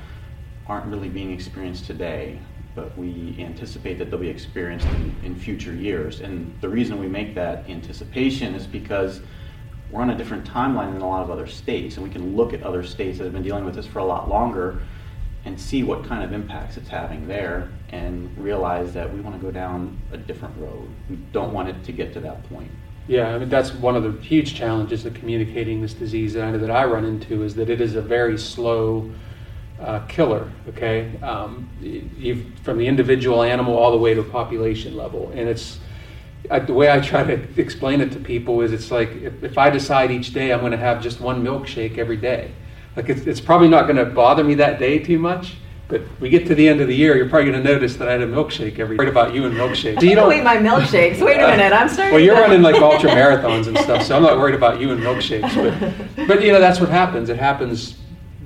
aren't 0.66 0.86
really 0.86 1.08
being 1.08 1.32
experienced 1.32 1.86
today, 1.86 2.38
but 2.74 2.96
we 2.98 3.36
anticipate 3.38 3.98
that 3.98 4.10
they'll 4.10 4.20
be 4.20 4.28
experienced 4.28 4.86
in, 4.86 5.14
in 5.24 5.34
future 5.34 5.74
years. 5.74 6.20
And 6.20 6.54
the 6.60 6.68
reason 6.68 7.00
we 7.00 7.08
make 7.08 7.34
that 7.34 7.68
anticipation 7.70 8.54
is 8.54 8.66
because 8.66 9.22
we're 9.92 10.00
on 10.00 10.10
a 10.10 10.16
different 10.16 10.48
timeline 10.48 10.92
than 10.92 11.02
a 11.02 11.08
lot 11.08 11.22
of 11.22 11.30
other 11.30 11.46
states, 11.46 11.96
and 11.96 12.04
we 12.04 12.10
can 12.10 12.34
look 12.34 12.54
at 12.54 12.62
other 12.62 12.82
states 12.82 13.18
that 13.18 13.24
have 13.24 13.32
been 13.32 13.42
dealing 13.42 13.64
with 13.64 13.74
this 13.74 13.86
for 13.86 13.98
a 13.98 14.04
lot 14.04 14.28
longer 14.28 14.80
and 15.44 15.60
see 15.60 15.82
what 15.82 16.04
kind 16.04 16.24
of 16.24 16.32
impacts 16.32 16.76
it's 16.76 16.88
having 16.88 17.28
there 17.28 17.68
and 17.90 18.36
realize 18.38 18.92
that 18.94 19.12
we 19.12 19.20
want 19.20 19.38
to 19.38 19.42
go 19.44 19.50
down 19.50 19.98
a 20.12 20.16
different 20.16 20.56
road. 20.58 20.88
We 21.10 21.16
don't 21.32 21.52
want 21.52 21.68
it 21.68 21.84
to 21.84 21.92
get 21.92 22.12
to 22.14 22.20
that 22.20 22.42
point. 22.48 22.70
Yeah, 23.08 23.34
I 23.34 23.38
mean 23.38 23.48
that's 23.48 23.74
one 23.74 23.96
of 23.96 24.04
the 24.04 24.12
huge 24.22 24.54
challenges 24.54 25.04
of 25.04 25.14
communicating 25.14 25.82
this 25.82 25.92
disease 25.92 26.34
that 26.34 26.44
I 26.44 26.56
that 26.56 26.70
I 26.70 26.84
run 26.84 27.04
into 27.04 27.42
is 27.42 27.54
that 27.56 27.68
it 27.68 27.80
is 27.80 27.96
a 27.96 28.00
very 28.00 28.38
slow 28.38 29.10
uh, 29.80 30.06
killer. 30.06 30.50
Okay, 30.68 31.18
um, 31.20 31.68
from 32.62 32.78
the 32.78 32.86
individual 32.86 33.42
animal 33.42 33.76
all 33.76 33.90
the 33.90 33.98
way 33.98 34.14
to 34.14 34.22
population 34.22 34.96
level, 34.96 35.32
and 35.34 35.48
it's 35.48 35.80
I, 36.50 36.58
the 36.58 36.74
way 36.74 36.90
I 36.90 37.00
try 37.00 37.22
to 37.24 37.60
explain 37.60 38.00
it 38.00 38.12
to 38.12 38.18
people 38.18 38.60
is 38.62 38.72
it's 38.72 38.90
like 38.90 39.10
if, 39.22 39.42
if 39.42 39.58
I 39.58 39.70
decide 39.70 40.10
each 40.10 40.32
day 40.32 40.52
I'm 40.52 40.60
going 40.60 40.72
to 40.72 40.78
have 40.78 41.02
just 41.02 41.20
one 41.20 41.42
milkshake 41.42 41.98
every 41.98 42.16
day, 42.16 42.50
like 42.96 43.08
it's, 43.08 43.22
it's 43.26 43.40
probably 43.40 43.68
not 43.68 43.84
going 43.84 43.96
to 43.96 44.04
bother 44.04 44.42
me 44.44 44.54
that 44.56 44.78
day 44.78 44.98
too 44.98 45.18
much. 45.18 45.54
But 45.88 46.00
we 46.20 46.30
get 46.30 46.46
to 46.46 46.54
the 46.54 46.66
end 46.68 46.80
of 46.80 46.88
the 46.88 46.94
year, 46.96 47.16
you're 47.16 47.28
probably 47.28 47.50
going 47.50 47.62
to 47.62 47.70
notice 47.70 47.96
that 47.96 48.08
I 48.08 48.12
had 48.12 48.22
a 48.22 48.26
milkshake 48.26 48.78
every. 48.78 48.96
Worried 48.96 49.10
about 49.10 49.34
you 49.34 49.44
and 49.44 49.54
milkshakes. 49.54 50.00
So 50.00 50.06
you 50.06 50.14
Don't 50.14 50.32
eat 50.32 50.42
my 50.42 50.56
milkshakes. 50.56 51.22
Wait 51.22 51.36
a 51.36 51.46
minute, 51.46 51.70
I'm 51.72 51.88
starting. 51.88 52.14
well, 52.14 52.22
you're 52.22 52.34
running 52.34 52.62
like 52.62 52.76
ultra 52.80 53.10
marathons 53.10 53.66
and 53.66 53.76
stuff, 53.78 54.02
so 54.02 54.16
I'm 54.16 54.22
not 54.22 54.38
worried 54.38 54.54
about 54.54 54.80
you 54.80 54.90
and 54.92 55.02
milkshakes. 55.02 55.54
But, 56.16 56.26
but 56.26 56.42
you 56.42 56.50
know, 56.50 56.60
that's 56.60 56.80
what 56.80 56.88
happens. 56.88 57.28
It 57.28 57.36
happens 57.38 57.98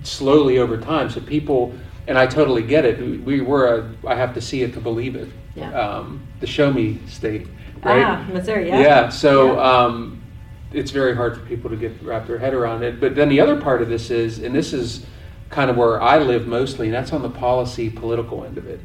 slowly 0.02 0.58
over 0.58 0.76
time. 0.76 1.08
So 1.08 1.20
people, 1.20 1.72
and 2.08 2.18
I 2.18 2.26
totally 2.26 2.62
get 2.62 2.84
it. 2.84 2.98
We- 3.00 3.18
We 3.18 3.40
were, 3.42 3.66
a, 4.04 4.08
I 4.08 4.16
have 4.16 4.34
to 4.34 4.40
see 4.40 4.62
it 4.62 4.72
to 4.74 4.80
believe 4.80 5.14
it. 5.14 5.28
Yeah. 5.54 5.70
Um, 5.72 6.26
the 6.40 6.46
show 6.48 6.72
me 6.72 6.98
state, 7.06 7.46
right? 7.84 8.02
Ah, 8.02 8.26
Missouri, 8.32 8.68
yeah. 8.68 8.80
Yeah, 8.80 9.08
so 9.08 9.54
Yeah. 9.54 9.60
Um, 9.60 10.22
it's 10.72 10.90
very 10.90 11.14
hard 11.14 11.36
for 11.36 11.44
people 11.46 11.70
to 11.70 11.76
get 11.76 11.92
wrap 12.02 12.26
their 12.26 12.38
head 12.38 12.52
around 12.52 12.82
it. 12.82 13.00
But 13.00 13.14
then 13.14 13.28
the 13.28 13.40
other 13.40 13.60
part 13.60 13.82
of 13.82 13.88
this 13.88 14.10
is, 14.10 14.40
and 14.40 14.54
this 14.54 14.72
is 14.72 15.06
kind 15.48 15.70
of 15.70 15.76
where 15.76 16.02
I 16.02 16.18
live 16.18 16.46
mostly, 16.46 16.86
and 16.86 16.94
that's 16.94 17.12
on 17.12 17.22
the 17.22 17.30
policy 17.30 17.88
political 17.88 18.44
end 18.44 18.58
of 18.58 18.66
it. 18.66 18.80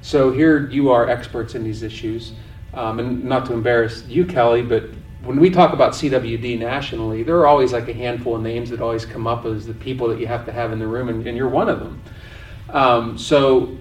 So 0.00 0.32
here 0.32 0.68
you 0.70 0.90
are 0.90 1.08
experts 1.08 1.54
in 1.54 1.62
these 1.62 1.82
issues, 1.82 2.32
um, 2.74 2.98
and 2.98 3.24
not 3.24 3.46
to 3.46 3.52
embarrass 3.52 4.04
you, 4.06 4.24
Kelly, 4.24 4.62
but 4.62 4.84
when 5.22 5.40
we 5.40 5.50
talk 5.50 5.72
about 5.72 5.92
CWD 5.92 6.58
nationally, 6.58 7.22
there 7.22 7.36
are 7.36 7.46
always 7.46 7.72
like 7.72 7.88
a 7.88 7.92
handful 7.92 8.36
of 8.36 8.42
names 8.42 8.70
that 8.70 8.80
always 8.80 9.04
come 9.04 9.26
up 9.26 9.44
as 9.44 9.66
the 9.66 9.74
people 9.74 10.08
that 10.08 10.20
you 10.20 10.26
have 10.26 10.44
to 10.46 10.52
have 10.52 10.72
in 10.72 10.78
the 10.78 10.86
room, 10.86 11.08
and, 11.08 11.26
and 11.26 11.36
you're 11.36 11.48
one 11.48 11.68
of 11.68 11.80
them. 11.80 12.02
Um, 12.70 13.18
so 13.18 13.76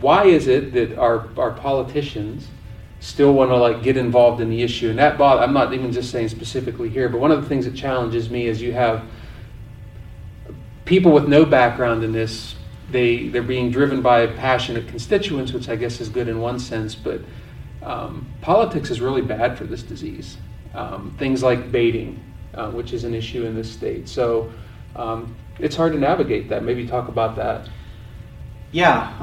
why 0.00 0.24
is 0.24 0.46
it 0.46 0.72
that 0.74 0.96
our, 0.98 1.28
our 1.38 1.52
politicians 1.52 2.48
still 3.00 3.32
want 3.32 3.50
to 3.50 3.56
like 3.56 3.82
get 3.82 3.96
involved 3.96 4.40
in 4.40 4.50
the 4.50 4.62
issue. 4.62 4.90
And 4.90 4.98
that 4.98 5.18
bother, 5.18 5.42
i'm 5.42 5.52
not 5.52 5.72
even 5.72 5.92
just 5.92 6.10
saying 6.10 6.28
specifically 6.28 6.88
here 6.88 7.08
but 7.08 7.20
one 7.20 7.30
of 7.30 7.42
the 7.42 7.48
things 7.48 7.64
that 7.64 7.74
challenges 7.74 8.30
me 8.30 8.46
is 8.46 8.60
you 8.60 8.72
have 8.72 9.04
people 10.84 11.12
with 11.12 11.28
no 11.28 11.44
background 11.44 12.02
in 12.02 12.12
this 12.12 12.54
they 12.90 13.28
they're 13.28 13.42
being 13.42 13.70
driven 13.70 14.00
by 14.00 14.26
passionate 14.26 14.88
constituents 14.88 15.52
which 15.52 15.68
i 15.68 15.76
guess 15.76 16.00
is 16.00 16.08
good 16.08 16.28
in 16.28 16.40
one 16.40 16.58
sense 16.58 16.94
but 16.94 17.20
um, 17.82 18.26
politics 18.40 18.90
is 18.90 19.00
really 19.00 19.22
bad 19.22 19.56
for 19.56 19.64
this 19.64 19.82
disease. 19.82 20.36
Um, 20.74 21.14
things 21.18 21.42
like 21.42 21.72
baiting 21.72 22.22
uh, 22.54 22.70
which 22.70 22.92
is 22.92 23.04
an 23.04 23.14
issue 23.14 23.44
in 23.44 23.54
this 23.54 23.70
state. 23.70 24.08
So 24.08 24.50
um, 24.96 25.34
it's 25.58 25.76
hard 25.76 25.92
to 25.92 25.98
navigate 25.98 26.48
that. 26.48 26.64
Maybe 26.64 26.86
talk 26.86 27.08
about 27.08 27.36
that. 27.36 27.68
Yeah. 28.72 29.14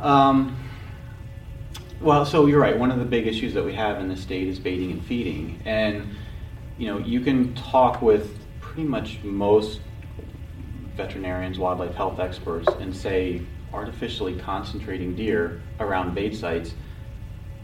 Well, 2.02 2.26
so 2.26 2.46
you're 2.46 2.60
right. 2.60 2.78
One 2.78 2.92
of 2.92 3.00
the 3.00 3.06
big 3.06 3.26
issues 3.26 3.54
that 3.54 3.64
we 3.64 3.74
have 3.74 4.00
in 4.00 4.10
the 4.10 4.18
state 4.18 4.50
is 4.50 4.60
baiting 4.60 4.92
and 4.92 5.04
feeding, 5.06 5.62
and 5.64 6.16
you 6.78 6.88
know 6.88 6.98
you 6.98 7.22
can 7.22 7.54
talk 7.56 8.02
with 8.02 8.38
pretty 8.60 8.84
much 8.84 9.20
most 9.24 9.80
veterinarians, 10.98 11.58
wildlife 11.58 11.96
health 11.96 12.20
experts, 12.20 12.68
and 12.80 12.96
say 12.96 13.42
artificially 13.74 14.36
concentrating 14.36 15.16
deer 15.16 15.62
around 15.80 16.14
bait 16.14 16.36
sites 16.36 16.74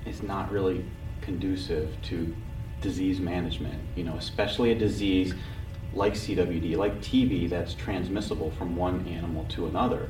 is 0.06 0.24
not 0.24 0.50
really 0.50 0.86
conducive 1.20 1.94
to 2.04 2.34
disease 2.80 3.20
management. 3.20 3.82
You 3.98 4.06
know, 4.06 4.16
especially 4.16 4.72
a 4.72 4.76
disease 4.76 5.34
like 5.94 6.14
CWD, 6.14 6.78
like 6.78 7.02
TB, 7.02 7.50
that's 7.50 7.74
transmissible 7.74 8.52
from 8.52 8.78
one 8.78 9.06
animal 9.10 9.44
to 9.50 9.68
another. 9.68 10.10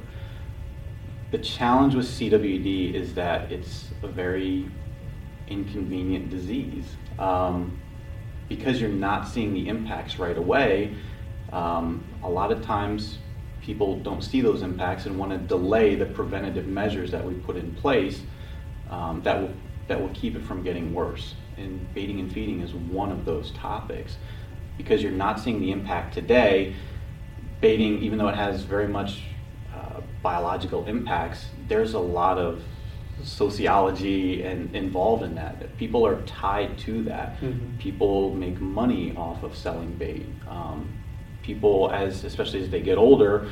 The 1.32 1.38
challenge 1.38 1.96
with 1.96 2.08
CWD 2.08 2.94
is 2.94 3.14
that 3.14 3.52
it's 3.52 3.90
a 4.04 4.08
very 4.08 4.70
inconvenient 5.48 6.30
disease. 6.30 6.86
Um, 7.18 7.80
because 8.50 8.82
you're 8.82 8.90
not 8.90 9.30
seeing 9.30 9.54
the 9.54 9.70
impacts 9.70 10.20
right 10.20 10.38
away, 10.38 10.94
um, 11.54 12.04
a 12.22 12.30
lot 12.30 12.52
of 12.52 12.62
times 12.66 13.18
people 13.62 13.98
don't 14.00 14.22
see 14.22 14.42
those 14.42 14.62
impacts 14.62 15.06
and 15.06 15.18
want 15.18 15.32
to 15.32 15.38
delay 15.38 15.96
the 15.96 16.06
preventative 16.06 16.68
measures 16.68 17.12
that 17.12 17.24
we 17.24 17.34
put 17.36 17.56
in 17.56 17.74
place 17.76 18.22
um, 18.90 19.22
that 19.24 19.40
will 19.40 19.54
that 19.88 20.00
will 20.00 20.10
keep 20.10 20.36
it 20.36 20.44
from 20.44 20.64
getting 20.64 20.94
worse. 20.94 21.36
And 21.58 21.94
baiting 21.94 22.20
and 22.20 22.32
feeding 22.32 22.62
is 22.62 22.74
one 22.74 23.12
of 23.12 23.26
those 23.26 23.52
topics 23.52 24.18
because 24.78 25.02
you're 25.02 25.12
not 25.12 25.40
seeing 25.40 25.60
the 25.60 25.72
impact 25.72 26.14
today. 26.14 26.76
Baiting, 27.62 28.02
even 28.02 28.18
though 28.18 28.28
it 28.28 28.36
has 28.36 28.64
very 28.64 28.88
much 28.88 29.22
biological 30.22 30.86
impacts, 30.86 31.46
there's 31.68 31.94
a 31.94 32.00
lot 32.00 32.38
of 32.38 32.62
sociology 33.24 34.44
and 34.44 34.76
involved 34.76 35.24
in 35.24 35.36
that. 35.36 35.78
People 35.78 36.06
are 36.06 36.22
tied 36.24 36.78
to 36.80 37.04
that. 37.04 37.40
Mhm. 37.42 37.78
People 37.78 38.34
make 38.34 38.60
money 38.60 39.14
off 39.16 39.44
of 39.44 39.56
selling 39.56 39.94
bait. 39.94 40.26
Um, 40.50 40.88
people, 41.44 41.92
as 41.94 42.24
especially 42.24 42.62
as 42.62 42.70
they 42.70 42.82
get 42.82 42.98
older, 42.98 43.48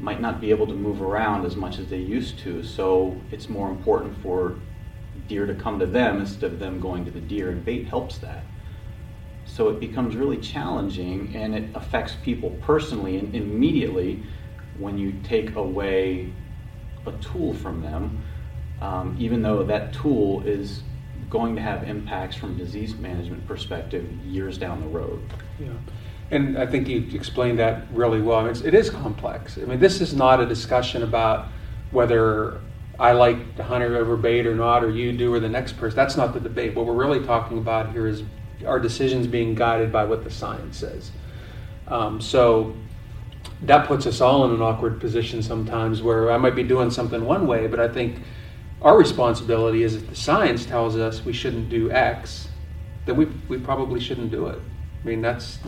might 0.00 0.20
not 0.20 0.40
be 0.40 0.50
able 0.50 0.66
to 0.66 0.74
move 0.74 1.00
around 1.00 1.46
as 1.46 1.56
much 1.56 1.78
as 1.78 1.86
they 1.88 2.00
used 2.00 2.38
to. 2.40 2.62
So 2.62 3.16
it's 3.30 3.48
more 3.48 3.70
important 3.70 4.16
for 4.18 4.56
deer 5.28 5.46
to 5.46 5.54
come 5.54 5.78
to 5.78 5.86
them 5.86 6.18
instead 6.20 6.52
of 6.52 6.58
them 6.58 6.80
going 6.80 7.04
to 7.04 7.10
the 7.10 7.20
deer, 7.20 7.50
and 7.50 7.64
bait 7.64 7.86
helps 7.86 8.18
that. 8.18 8.44
So 9.46 9.68
it 9.68 9.78
becomes 9.80 10.16
really 10.16 10.38
challenging, 10.38 11.32
and 11.34 11.54
it 11.54 11.70
affects 11.74 12.16
people 12.22 12.50
personally 12.60 13.18
and 13.18 13.34
immediately 13.34 14.22
when 14.78 14.98
you 14.98 15.12
take 15.22 15.54
away 15.56 16.32
a 17.06 17.12
tool 17.12 17.54
from 17.54 17.82
them, 17.82 18.24
um, 18.80 19.16
even 19.18 19.42
though 19.42 19.62
that 19.62 19.92
tool 19.92 20.42
is 20.46 20.82
going 21.30 21.54
to 21.56 21.62
have 21.62 21.88
impacts 21.88 22.36
from 22.36 22.56
disease 22.56 22.94
management 22.96 23.46
perspective 23.46 24.04
years 24.24 24.58
down 24.58 24.80
the 24.80 24.86
road. 24.86 25.20
Yeah, 25.58 25.68
and 26.30 26.58
I 26.58 26.66
think 26.66 26.88
you 26.88 27.08
explained 27.12 27.58
that 27.58 27.86
really 27.92 28.20
well. 28.20 28.38
I 28.38 28.42
mean, 28.42 28.50
it's, 28.50 28.62
it 28.62 28.74
is 28.74 28.90
complex. 28.90 29.58
I 29.58 29.62
mean, 29.62 29.78
this 29.78 30.00
is 30.00 30.14
not 30.14 30.40
a 30.40 30.46
discussion 30.46 31.02
about 31.02 31.48
whether 31.90 32.60
I 32.98 33.12
like 33.12 33.56
the 33.56 33.64
hunter 33.64 33.96
over 33.96 34.16
bait 34.16 34.46
or 34.46 34.54
not, 34.54 34.84
or 34.84 34.90
you 34.90 35.12
do, 35.12 35.32
or 35.32 35.40
the 35.40 35.48
next 35.48 35.76
person. 35.76 35.96
That's 35.96 36.16
not 36.16 36.32
the 36.32 36.40
debate. 36.40 36.74
What 36.74 36.86
we're 36.86 36.94
really 36.94 37.24
talking 37.24 37.58
about 37.58 37.92
here 37.92 38.06
is 38.06 38.22
our 38.66 38.78
decisions 38.78 39.26
being 39.26 39.54
guided 39.54 39.92
by 39.92 40.04
what 40.04 40.24
the 40.24 40.30
science 40.30 40.78
says. 40.78 41.10
Um, 41.88 42.20
so 42.20 42.74
that 43.66 43.86
puts 43.86 44.06
us 44.06 44.20
all 44.20 44.44
in 44.44 44.52
an 44.52 44.62
awkward 44.62 45.00
position 45.00 45.42
sometimes 45.42 46.02
where 46.02 46.30
I 46.30 46.36
might 46.38 46.54
be 46.54 46.62
doing 46.62 46.90
something 46.90 47.24
one 47.24 47.46
way, 47.46 47.66
but 47.66 47.80
I 47.80 47.88
think 47.88 48.18
our 48.82 48.96
responsibility 48.98 49.82
is 49.82 49.94
if 49.96 50.08
the 50.08 50.16
science 50.16 50.66
tells 50.66 50.96
us 50.96 51.24
we 51.24 51.32
shouldn't 51.32 51.68
do 51.70 51.90
X, 51.90 52.48
then 53.06 53.16
we, 53.16 53.26
we 53.48 53.58
probably 53.58 54.00
shouldn't 54.00 54.30
do 54.30 54.46
it. 54.46 54.58
I 55.02 55.06
mean, 55.06 55.22
that's, 55.22 55.58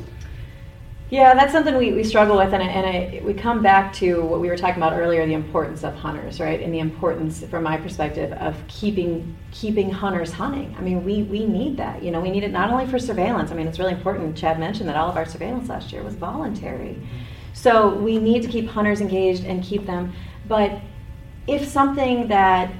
Yeah, 1.08 1.34
that's 1.34 1.52
something 1.52 1.76
we, 1.76 1.92
we 1.92 2.02
struggle 2.02 2.36
with, 2.36 2.52
and, 2.52 2.62
I, 2.62 2.66
and 2.66 2.86
I, 2.86 3.22
we 3.24 3.32
come 3.32 3.62
back 3.62 3.92
to 3.94 4.22
what 4.22 4.40
we 4.40 4.48
were 4.48 4.56
talking 4.56 4.82
about 4.82 4.92
earlier: 4.98 5.24
the 5.24 5.34
importance 5.34 5.84
of 5.84 5.94
hunters, 5.94 6.40
right? 6.40 6.60
And 6.60 6.74
the 6.74 6.80
importance, 6.80 7.44
from 7.44 7.62
my 7.62 7.76
perspective, 7.76 8.32
of 8.32 8.56
keeping 8.66 9.36
keeping 9.52 9.88
hunters 9.88 10.32
hunting. 10.32 10.74
I 10.76 10.82
mean, 10.82 11.04
we 11.04 11.22
we 11.22 11.46
need 11.46 11.76
that. 11.76 12.02
You 12.02 12.10
know, 12.10 12.20
we 12.20 12.30
need 12.30 12.42
it 12.42 12.50
not 12.50 12.70
only 12.70 12.86
for 12.86 12.98
surveillance. 12.98 13.52
I 13.52 13.54
mean, 13.54 13.68
it's 13.68 13.78
really 13.78 13.92
important. 13.92 14.36
Chad 14.36 14.58
mentioned 14.58 14.88
that 14.88 14.96
all 14.96 15.08
of 15.08 15.16
our 15.16 15.26
surveillance 15.26 15.68
last 15.68 15.92
year 15.92 16.02
was 16.02 16.14
voluntary, 16.16 16.98
so 17.56 17.88
we 17.88 18.18
need 18.18 18.42
to 18.42 18.48
keep 18.48 18.68
hunters 18.68 19.00
engaged 19.00 19.44
and 19.44 19.64
keep 19.64 19.86
them. 19.86 20.12
But 20.46 20.78
if 21.46 21.66
something 21.66 22.28
that 22.28 22.70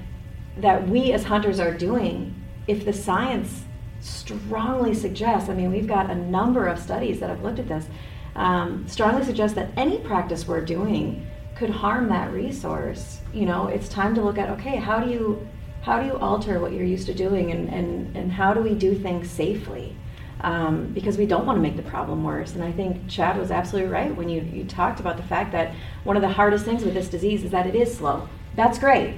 that 0.59 0.87
we 0.87 1.13
as 1.13 1.25
hunters 1.25 1.59
are 1.59 1.73
doing, 1.73 2.35
if 2.67 2.85
the 2.85 2.93
science 2.93 3.65
strongly 4.01 4.95
suggests, 4.95 5.49
I 5.49 5.55
mean, 5.55 5.71
we've 5.73 5.87
got 5.87 6.11
a 6.11 6.15
number 6.15 6.67
of 6.67 6.79
studies 6.79 7.21
that 7.21 7.31
have 7.31 7.43
looked 7.43 7.59
at 7.59 7.69
this, 7.69 7.87
um, 8.35 8.87
strongly 8.87 9.25
suggest 9.25 9.55
that 9.55 9.71
any 9.77 9.99
practice 9.99 10.47
we're 10.47 10.65
doing 10.65 11.27
could 11.57 11.71
harm 11.71 12.09
that 12.11 12.31
resource. 12.33 13.21
You 13.33 13.47
know, 13.47 13.69
it's 13.69 13.89
time 13.89 14.15
to 14.15 14.23
look 14.23 14.37
at 14.37 14.51
okay, 14.51 14.77
how 14.77 15.01
do 15.01 15.11
you 15.11 15.49
how 15.81 16.01
do 16.01 16.07
you 16.07 16.19
alter 16.19 16.61
what 16.61 16.73
you're 16.73 16.85
used 16.85 17.07
to 17.07 17.15
doing, 17.15 17.51
and 17.51 17.71
and, 17.71 18.15
and 18.15 18.31
how 18.31 18.53
do 18.53 18.61
we 18.61 18.75
do 18.75 18.95
things 18.95 19.31
safely? 19.31 19.97
Um, 20.47 20.93
because 20.93 21.19
we 21.19 21.27
don't 21.27 21.45
want 21.45 21.57
to 21.57 21.61
make 21.61 21.77
the 21.77 21.83
problem 21.83 22.23
worse. 22.23 22.55
And 22.55 22.63
I 22.63 22.71
think 22.71 23.09
Chad 23.09 23.37
was 23.37 23.51
absolutely 23.51 23.91
right 23.91 24.15
when 24.15 24.29
you, 24.29 24.43
you 24.43 24.63
talked 24.63 25.01
about 25.01 25.17
the 25.17 25.25
fact 25.25 25.51
that 25.51 25.75
one 26.05 26.15
of 26.15 26.23
the 26.23 26.29
hardest 26.29 26.65
things 26.65 26.85
with 26.85 26.95
this 26.95 27.09
disease 27.09 27.43
is 27.43 27.51
that 27.51 27.67
it 27.67 27.75
is 27.75 27.93
slow. 27.93 28.29
That's 28.55 28.79
great. 28.79 29.15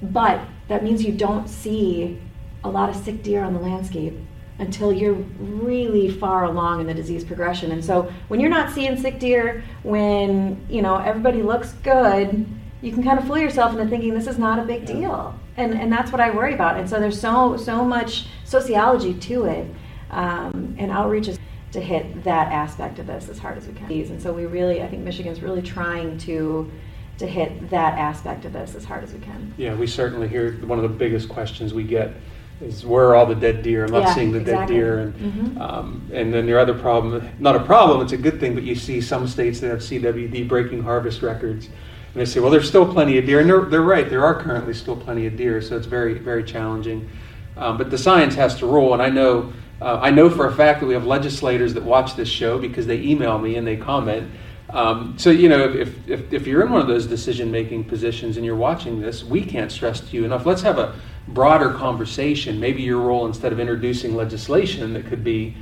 But 0.00 0.40
that 0.68 0.82
means 0.82 1.04
you 1.04 1.12
don't 1.12 1.46
see 1.46 2.18
a 2.64 2.70
lot 2.70 2.88
of 2.88 2.96
sick 2.96 3.22
deer 3.22 3.44
on 3.44 3.52
the 3.52 3.60
landscape 3.60 4.14
until 4.58 4.92
you're 4.92 5.12
really 5.12 6.10
far 6.10 6.44
along 6.44 6.80
in 6.80 6.86
the 6.86 6.94
disease 6.94 7.22
progression. 7.22 7.72
And 7.72 7.84
so 7.84 8.10
when 8.28 8.40
you're 8.40 8.50
not 8.50 8.72
seeing 8.72 8.96
sick 8.96 9.18
deer, 9.18 9.62
when 9.82 10.64
you 10.70 10.80
know 10.80 10.96
everybody 10.96 11.42
looks 11.42 11.74
good, 11.82 12.46
you 12.80 12.92
can 12.92 13.02
kind 13.02 13.18
of 13.18 13.26
fool 13.26 13.38
yourself 13.38 13.72
into 13.72 13.86
thinking 13.88 14.14
this 14.14 14.26
is 14.26 14.38
not 14.38 14.58
a 14.58 14.62
big 14.62 14.86
deal. 14.86 15.38
And 15.56 15.74
and 15.74 15.92
that's 15.92 16.12
what 16.12 16.20
I 16.20 16.30
worry 16.30 16.54
about. 16.54 16.78
And 16.78 16.88
so 16.88 16.98
there's 16.98 17.20
so 17.20 17.56
so 17.56 17.84
much 17.84 18.26
sociology 18.44 19.12
to 19.14 19.44
it, 19.44 19.66
um, 20.10 20.74
and 20.78 20.90
outreach 20.90 21.28
is 21.28 21.38
to 21.72 21.80
hit 21.80 22.24
that 22.24 22.52
aspect 22.52 22.98
of 22.98 23.06
this 23.06 23.28
as 23.28 23.38
hard 23.38 23.58
as 23.58 23.66
we 23.66 23.74
can. 23.74 23.90
And 23.90 24.22
so 24.22 24.32
we 24.32 24.46
really, 24.46 24.82
I 24.82 24.88
think 24.88 25.02
Michigan's 25.02 25.42
really 25.42 25.62
trying 25.62 26.18
to 26.18 26.70
to 27.18 27.26
hit 27.26 27.70
that 27.70 27.98
aspect 27.98 28.44
of 28.44 28.52
this 28.52 28.74
as 28.74 28.84
hard 28.84 29.02
as 29.02 29.10
we 29.10 29.18
can. 29.20 29.54
yeah, 29.56 29.74
we 29.74 29.86
certainly 29.86 30.28
hear 30.28 30.52
one 30.66 30.78
of 30.78 30.82
the 30.82 30.88
biggest 30.96 31.30
questions 31.30 31.72
we 31.72 31.82
get 31.82 32.12
is 32.60 32.84
where 32.84 33.06
are 33.06 33.14
all 33.16 33.24
the 33.24 33.34
dead 33.34 33.62
deer? 33.62 33.86
I'm 33.86 33.90
not 33.90 34.02
Yeah, 34.02 34.14
seeing 34.14 34.32
the 34.32 34.40
exactly. 34.40 34.76
dead 34.76 34.80
deer. 34.82 34.98
And, 34.98 35.14
Mhm. 35.14 35.60
um, 35.60 36.02
and 36.12 36.32
then 36.32 36.46
your 36.46 36.58
other 36.58 36.74
problem, 36.74 37.22
not 37.38 37.56
a 37.56 37.60
problem, 37.60 38.02
it's 38.02 38.12
a 38.12 38.18
good 38.18 38.38
thing, 38.38 38.54
but 38.54 38.64
you 38.64 38.74
see 38.74 39.00
some 39.00 39.26
states 39.26 39.60
that 39.60 39.68
have 39.68 39.82
CWD 39.82 40.42
breaking 40.42 40.82
harvest 40.82 41.22
records. 41.22 41.66
And 41.66 42.20
they 42.20 42.26
say, 42.26 42.40
well, 42.40 42.50
there's 42.50 42.68
still 42.68 42.86
plenty 42.86 43.16
of 43.16 43.24
deer. 43.24 43.40
And 43.40 43.48
they're, 43.48 43.62
they're 43.62 43.80
right, 43.80 44.08
there 44.10 44.24
are 44.24 44.34
currently 44.34 44.74
still 44.74 44.96
plenty 44.96 45.26
of 45.26 45.36
deer, 45.38 45.62
so 45.62 45.74
it's 45.76 45.86
very, 45.86 46.14
very 46.18 46.44
challenging. 46.44 47.08
Um, 47.56 47.78
but 47.78 47.90
the 47.90 47.98
science 47.98 48.34
has 48.34 48.54
to 48.56 48.66
rule, 48.66 48.92
and 48.92 49.00
I 49.02 49.08
know, 49.08 49.52
uh, 49.80 49.98
I 50.00 50.10
know 50.10 50.30
for 50.30 50.46
a 50.46 50.54
fact 50.54 50.80
that 50.80 50.86
we 50.86 50.94
have 50.94 51.06
legislators 51.06 51.74
that 51.74 51.82
watch 51.82 52.16
this 52.16 52.28
show 52.28 52.58
because 52.58 52.86
they 52.86 53.00
email 53.00 53.38
me 53.38 53.56
and 53.56 53.66
they 53.66 53.76
comment. 53.76 54.30
Um, 54.70 55.18
so 55.18 55.30
you 55.30 55.48
know, 55.48 55.64
if, 55.64 56.08
if, 56.08 56.32
if 56.32 56.46
you're 56.46 56.64
in 56.64 56.72
one 56.72 56.80
of 56.80 56.88
those 56.88 57.06
decision 57.06 57.50
making 57.50 57.84
positions 57.84 58.36
and 58.36 58.44
you're 58.44 58.56
watching 58.56 59.00
this, 59.00 59.22
we 59.22 59.44
can't 59.44 59.70
stress 59.70 60.00
to 60.00 60.16
you 60.16 60.24
enough. 60.24 60.46
Let's 60.46 60.62
have 60.62 60.78
a 60.78 60.94
broader 61.28 61.72
conversation. 61.72 62.58
Maybe 62.58 62.82
your 62.82 63.00
role, 63.00 63.26
instead 63.26 63.52
of 63.52 63.60
introducing 63.60 64.16
legislation 64.16 64.92
that 64.94 65.06
could 65.06 65.22
be 65.22 65.56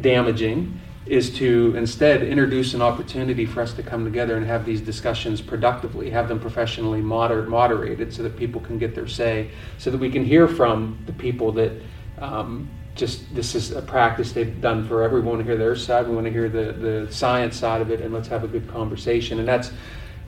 damaging, 0.00 0.80
is 1.06 1.34
to 1.36 1.74
instead 1.76 2.22
introduce 2.22 2.74
an 2.74 2.82
opportunity 2.82 3.44
for 3.44 3.60
us 3.60 3.72
to 3.74 3.82
come 3.82 4.04
together 4.04 4.36
and 4.36 4.46
have 4.46 4.64
these 4.64 4.80
discussions 4.80 5.40
productively, 5.40 6.10
have 6.10 6.28
them 6.28 6.38
professionally 6.38 7.00
moder- 7.00 7.46
moderated 7.46 8.12
so 8.12 8.22
that 8.22 8.36
people 8.36 8.60
can 8.60 8.78
get 8.78 8.94
their 8.94 9.08
say, 9.08 9.50
so 9.78 9.90
that 9.90 9.98
we 9.98 10.10
can 10.10 10.24
hear 10.24 10.46
from 10.46 10.96
the 11.06 11.12
people 11.12 11.50
that 11.52 11.72
um, 12.18 12.68
just 12.94 13.34
this 13.34 13.54
is 13.54 13.70
a 13.70 13.82
practice 13.82 14.32
they've 14.32 14.60
done 14.60 14.86
forever. 14.86 15.20
We 15.20 15.26
want 15.26 15.40
to 15.40 15.44
hear 15.44 15.56
their 15.56 15.76
side, 15.76 16.06
we 16.06 16.14
want 16.14 16.26
to 16.26 16.32
hear 16.32 16.48
the, 16.48 16.72
the 16.72 17.12
science 17.12 17.56
side 17.56 17.80
of 17.80 17.90
it, 17.90 18.00
and 18.00 18.12
let's 18.12 18.28
have 18.28 18.44
a 18.44 18.48
good 18.48 18.68
conversation. 18.68 19.38
And 19.38 19.48
that's 19.48 19.70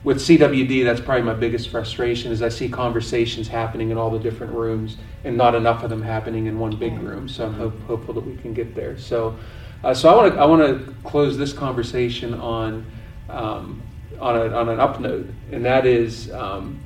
with 0.03 0.17
CWD, 0.17 0.83
that's 0.83 1.01
probably 1.01 1.23
my 1.23 1.33
biggest 1.33 1.69
frustration 1.69 2.31
is 2.31 2.43
I 2.43 2.49
see 2.49 2.69
conversations 2.69 3.47
happening 3.47 3.89
in 3.89 3.97
all 3.97 4.11
the 4.11 4.19
different 4.19 4.53
rooms 4.53 4.97
and 5.23 5.35
not 5.35 5.55
enough 5.55 5.83
of 5.83 5.89
them 5.89 6.03
happening 6.03 6.45
in 6.45 6.59
one 6.59 6.75
big 6.75 6.99
room. 6.99 7.27
So 7.27 7.47
I'm 7.47 7.55
hope, 7.55 7.81
hopeful 7.87 8.13
that 8.13 8.25
we 8.25 8.35
can 8.37 8.53
get 8.53 8.75
there. 8.75 8.97
So 8.99 9.35
uh, 9.83 9.93
so 9.93 10.09
I 10.09 10.15
want 10.15 10.33
to 10.33 10.39
I 10.39 10.45
want 10.45 10.61
to 10.61 10.93
close 11.07 11.37
this 11.37 11.53
conversation 11.53 12.33
on 12.35 12.85
um, 13.29 13.83
on, 14.19 14.35
a, 14.35 14.47
on 14.55 14.69
an 14.69 14.79
up 14.79 14.99
note, 14.99 15.27
and 15.51 15.63
that 15.65 15.85
is 15.85 16.31
um, 16.31 16.79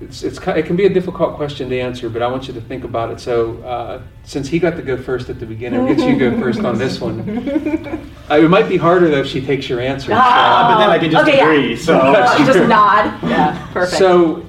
it's, 0.00 0.22
it's 0.22 0.38
it 0.38 0.64
can 0.64 0.76
be 0.76 0.86
a 0.86 0.88
difficult 0.88 1.36
question 1.36 1.68
to 1.68 1.78
answer, 1.78 2.08
but 2.08 2.22
I 2.22 2.26
want 2.26 2.48
you 2.48 2.54
to 2.54 2.60
think 2.60 2.84
about 2.84 3.10
it. 3.10 3.20
So 3.20 3.62
uh, 3.62 4.02
since 4.24 4.48
he 4.48 4.58
got 4.58 4.76
to 4.76 4.82
go 4.82 4.96
first 4.96 5.28
at 5.28 5.38
the 5.38 5.44
beginning, 5.44 5.80
I'll 5.80 5.94
get 5.94 5.98
you 5.98 6.18
to 6.18 6.30
go 6.30 6.40
first 6.40 6.60
on 6.60 6.78
this 6.78 7.00
one. 7.00 8.08
Uh, 8.30 8.36
it 8.36 8.48
might 8.48 8.68
be 8.68 8.76
harder 8.76 9.10
though 9.10 9.22
if 9.22 9.26
she 9.26 9.44
takes 9.44 9.68
your 9.68 9.80
answer. 9.80 10.12
Ah, 10.14 10.68
but 10.70 10.78
then 10.78 10.88
I 10.88 11.00
can 11.00 11.10
just 11.10 11.28
okay, 11.28 11.40
agree. 11.40 11.70
Yeah. 11.70 11.76
So 11.76 12.44
just 12.44 12.58
nod. 12.68 13.20
Yeah, 13.24 13.68
perfect. 13.72 13.98
So, 13.98 14.46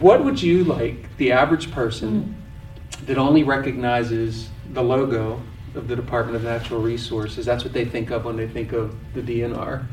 what 0.00 0.24
would 0.24 0.42
you 0.42 0.64
like 0.64 1.16
the 1.16 1.30
average 1.30 1.70
person 1.70 2.34
that 3.04 3.16
only 3.16 3.44
recognizes 3.44 4.48
the 4.72 4.82
logo 4.82 5.40
of 5.76 5.86
the 5.86 5.94
Department 5.94 6.34
of 6.34 6.42
Natural 6.42 6.80
Resources? 6.80 7.46
That's 7.46 7.62
what 7.62 7.72
they 7.72 7.84
think 7.84 8.10
of 8.10 8.24
when 8.24 8.34
they 8.34 8.48
think 8.48 8.72
of 8.72 8.96
the 9.14 9.22
DNR. 9.22 9.86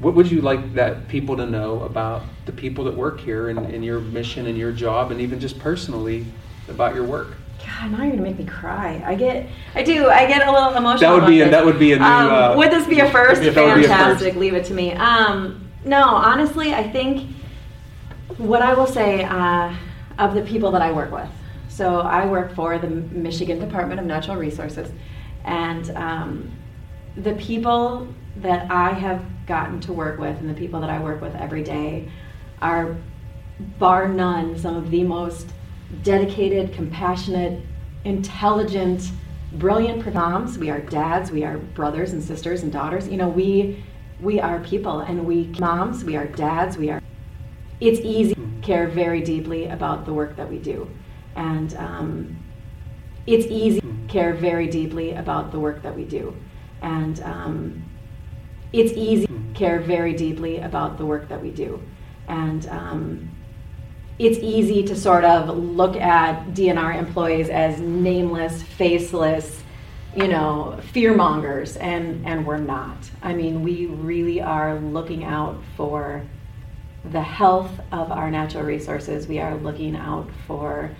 What 0.00 0.14
would 0.14 0.30
you 0.30 0.40
like 0.42 0.74
that 0.74 1.08
people 1.08 1.36
to 1.36 1.46
know 1.46 1.80
about 1.82 2.22
the 2.46 2.52
people 2.52 2.84
that 2.84 2.94
work 2.96 3.20
here 3.20 3.48
and, 3.48 3.58
and 3.58 3.84
your 3.84 4.00
mission 4.00 4.46
and 4.46 4.58
your 4.58 4.72
job, 4.72 5.10
and 5.10 5.20
even 5.20 5.40
just 5.40 5.58
personally 5.58 6.26
about 6.68 6.94
your 6.94 7.04
work? 7.04 7.28
God, 7.64 7.92
now 7.92 8.02
you're 8.02 8.10
gonna 8.10 8.22
make 8.22 8.38
me 8.38 8.44
cry. 8.44 9.02
I 9.06 9.14
get, 9.14 9.46
I 9.74 9.82
do, 9.82 10.08
I 10.08 10.26
get 10.26 10.46
a 10.46 10.52
little 10.52 10.74
emotional. 10.74 11.12
That 11.16 11.22
would 11.22 11.28
be 11.30 11.40
a- 11.40 11.44
this. 11.44 11.52
that 11.52 11.64
would 11.64 11.78
be 11.78 11.92
a 11.92 11.98
new, 11.98 12.04
Um, 12.04 12.30
uh, 12.30 12.56
would 12.56 12.70
this 12.70 12.86
be 12.86 13.00
a 13.00 13.08
first? 13.10 13.40
be 13.40 13.48
a 13.48 13.52
Fantastic. 13.52 14.28
first. 14.32 14.36
Leave 14.38 14.54
it 14.54 14.64
to 14.66 14.74
me. 14.74 14.92
Um, 14.92 15.60
no, 15.84 16.02
honestly, 16.02 16.74
I 16.74 16.82
think 16.82 17.30
what 18.36 18.60
I 18.60 18.74
will 18.74 18.86
say 18.86 19.24
uh, 19.24 19.72
of 20.18 20.34
the 20.34 20.42
people 20.42 20.70
that 20.72 20.82
I 20.82 20.92
work 20.92 21.12
with. 21.12 21.28
So 21.68 22.00
I 22.00 22.26
work 22.26 22.54
for 22.54 22.78
the 22.78 22.88
Michigan 22.88 23.58
Department 23.58 23.98
of 24.00 24.06
Natural 24.06 24.36
Resources, 24.36 24.90
and 25.44 25.90
um, 25.96 26.50
the 27.16 27.32
people 27.34 28.06
that 28.36 28.70
I 28.70 28.90
have 28.90 29.22
gotten 29.46 29.80
to 29.80 29.92
work 29.92 30.18
with 30.18 30.38
and 30.38 30.48
the 30.48 30.54
people 30.54 30.80
that 30.80 30.90
I 30.90 30.98
work 31.00 31.20
with 31.20 31.34
every 31.34 31.62
day 31.62 32.10
are, 32.62 32.96
bar 33.78 34.08
none, 34.08 34.58
some 34.58 34.76
of 34.76 34.90
the 34.90 35.02
most 35.02 35.48
dedicated, 36.02 36.72
compassionate, 36.72 37.62
intelligent, 38.04 39.10
brilliant 39.52 40.12
moms. 40.12 40.58
We 40.58 40.70
are 40.70 40.80
dads, 40.80 41.30
we 41.30 41.44
are 41.44 41.58
brothers 41.58 42.12
and 42.12 42.22
sisters 42.22 42.62
and 42.62 42.72
daughters. 42.72 43.08
You 43.08 43.16
know, 43.16 43.28
we 43.28 43.82
we 44.20 44.40
are 44.40 44.60
people 44.60 45.00
and 45.00 45.26
we 45.26 45.46
moms, 45.58 46.04
we 46.04 46.16
are 46.16 46.26
dads, 46.26 46.78
we 46.78 46.90
are 46.90 47.00
it's 47.80 48.00
easy 48.00 48.34
to 48.34 48.48
care 48.62 48.88
very 48.88 49.20
deeply 49.20 49.66
about 49.66 50.06
the 50.06 50.12
work 50.12 50.36
that 50.36 50.48
we 50.48 50.58
do. 50.58 50.88
And 51.36 51.74
um, 51.76 52.36
it's 53.26 53.46
easy 53.46 53.80
to 53.80 53.94
care 54.08 54.34
very 54.34 54.68
deeply 54.68 55.12
about 55.12 55.52
the 55.52 55.58
work 55.58 55.82
that 55.82 55.94
we 55.94 56.04
do. 56.04 56.34
And 56.82 57.20
um, 57.22 57.84
it's 58.72 58.92
easy 58.92 59.26
care 59.54 59.80
very 59.80 60.12
deeply 60.12 60.58
about 60.58 60.98
the 60.98 61.06
work 61.06 61.28
that 61.28 61.40
we 61.40 61.50
do. 61.50 61.80
And 62.28 62.66
um, 62.68 63.30
it's 64.18 64.38
easy 64.38 64.82
to 64.84 64.96
sort 64.96 65.24
of 65.24 65.56
look 65.56 65.96
at 65.96 66.46
DNR 66.54 66.96
employees 66.96 67.48
as 67.48 67.80
nameless, 67.80 68.62
faceless, 68.62 69.62
you 70.16 70.28
know, 70.28 70.78
fear 70.92 71.14
mongers, 71.14 71.76
and, 71.76 72.24
and 72.24 72.46
we're 72.46 72.58
not. 72.58 72.96
I 73.22 73.34
mean, 73.34 73.62
we 73.62 73.86
really 73.86 74.40
are 74.40 74.78
looking 74.78 75.24
out 75.24 75.60
for 75.76 76.22
the 77.04 77.20
health 77.20 77.72
of 77.90 78.12
our 78.12 78.30
natural 78.30 78.64
resources. 78.64 79.26
We 79.26 79.40
are 79.40 79.56
looking 79.56 79.96
out 79.96 80.30
for 80.46 80.90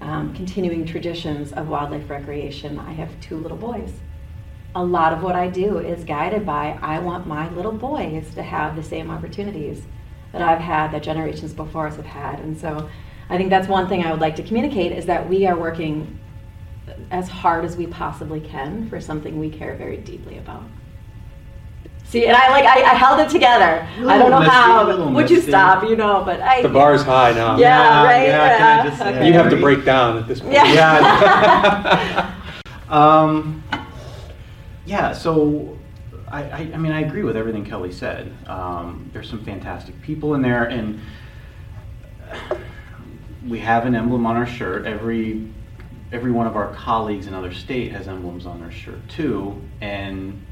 um, 0.00 0.34
continuing 0.34 0.84
traditions 0.84 1.52
of 1.52 1.68
wildlife 1.68 2.08
recreation. 2.08 2.78
I 2.78 2.92
have 2.92 3.08
two 3.20 3.38
little 3.38 3.56
boys. 3.56 3.92
A 4.74 4.84
lot 4.84 5.12
of 5.12 5.22
what 5.22 5.34
I 5.34 5.48
do 5.48 5.78
is 5.78 6.04
guided 6.04 6.44
by 6.44 6.78
I 6.82 6.98
want 6.98 7.26
my 7.26 7.50
little 7.50 7.72
boys 7.72 8.32
to 8.34 8.42
have 8.42 8.76
the 8.76 8.82
same 8.82 9.10
opportunities 9.10 9.82
that 10.32 10.42
I've 10.42 10.60
had, 10.60 10.92
that 10.92 11.02
generations 11.02 11.52
before 11.54 11.86
us 11.86 11.96
have 11.96 12.04
had. 12.06 12.40
And 12.40 12.56
so 12.56 12.88
I 13.30 13.36
think 13.36 13.50
that's 13.50 13.66
one 13.66 13.88
thing 13.88 14.04
I 14.04 14.10
would 14.10 14.20
like 14.20 14.36
to 14.36 14.42
communicate 14.42 14.92
is 14.92 15.06
that 15.06 15.28
we 15.28 15.46
are 15.46 15.56
working 15.56 16.18
as 17.10 17.28
hard 17.28 17.64
as 17.64 17.76
we 17.76 17.86
possibly 17.86 18.40
can 18.40 18.88
for 18.88 19.00
something 19.00 19.38
we 19.38 19.50
care 19.50 19.74
very 19.76 19.96
deeply 19.96 20.38
about. 20.38 20.62
See, 22.04 22.26
and 22.26 22.34
I 22.34 22.48
like 22.48 22.64
I, 22.64 22.90
I 22.90 22.94
held 22.94 23.20
it 23.20 23.28
together. 23.28 23.86
I 23.98 24.18
don't 24.18 24.30
know 24.30 24.38
Little 24.38 24.40
how. 24.40 24.84
misty, 24.84 24.98
little 24.98 25.12
Would 25.12 25.30
you 25.30 25.42
stop? 25.42 25.82
You 25.82 25.94
know, 25.94 26.22
but 26.24 26.40
I. 26.40 26.62
The 26.62 26.88
is 26.92 27.02
high 27.02 27.32
now. 27.32 27.58
Yeah, 27.58 27.66
Yeah, 27.68 28.04
right. 28.04 28.26
yeah, 28.28 28.56
can 28.56 28.80
I 28.80 28.88
just 28.88 28.98
say 29.02 29.08
okay. 29.14 29.26
You 29.26 29.34
have 29.34 29.50
to 29.50 29.56
break 29.56 29.84
down 29.84 30.16
at 30.16 30.26
this 30.26 30.40
point. 30.40 30.54
Yeah. 30.54 30.72
yeah. 30.72 32.34
um, 32.88 33.62
yeah. 34.88 35.12
So, 35.12 35.78
I, 36.28 36.42
I, 36.42 36.58
I 36.74 36.76
mean, 36.78 36.92
I 36.92 37.00
agree 37.02 37.22
with 37.22 37.36
everything 37.36 37.64
Kelly 37.64 37.92
said. 37.92 38.32
Um, 38.46 39.10
there's 39.12 39.28
some 39.28 39.44
fantastic 39.44 40.00
people 40.00 40.34
in 40.34 40.42
there, 40.42 40.64
and 40.64 41.00
we 43.46 43.58
have 43.60 43.86
an 43.86 43.94
emblem 43.94 44.26
on 44.26 44.36
our 44.36 44.46
shirt. 44.46 44.86
Every 44.86 45.50
every 46.10 46.32
one 46.32 46.46
of 46.46 46.56
our 46.56 46.72
colleagues 46.72 47.26
in 47.26 47.34
other 47.34 47.52
state 47.52 47.92
has 47.92 48.08
emblems 48.08 48.46
on 48.46 48.60
their 48.60 48.70
shirt 48.70 49.06
too, 49.10 49.60
and 49.82 50.42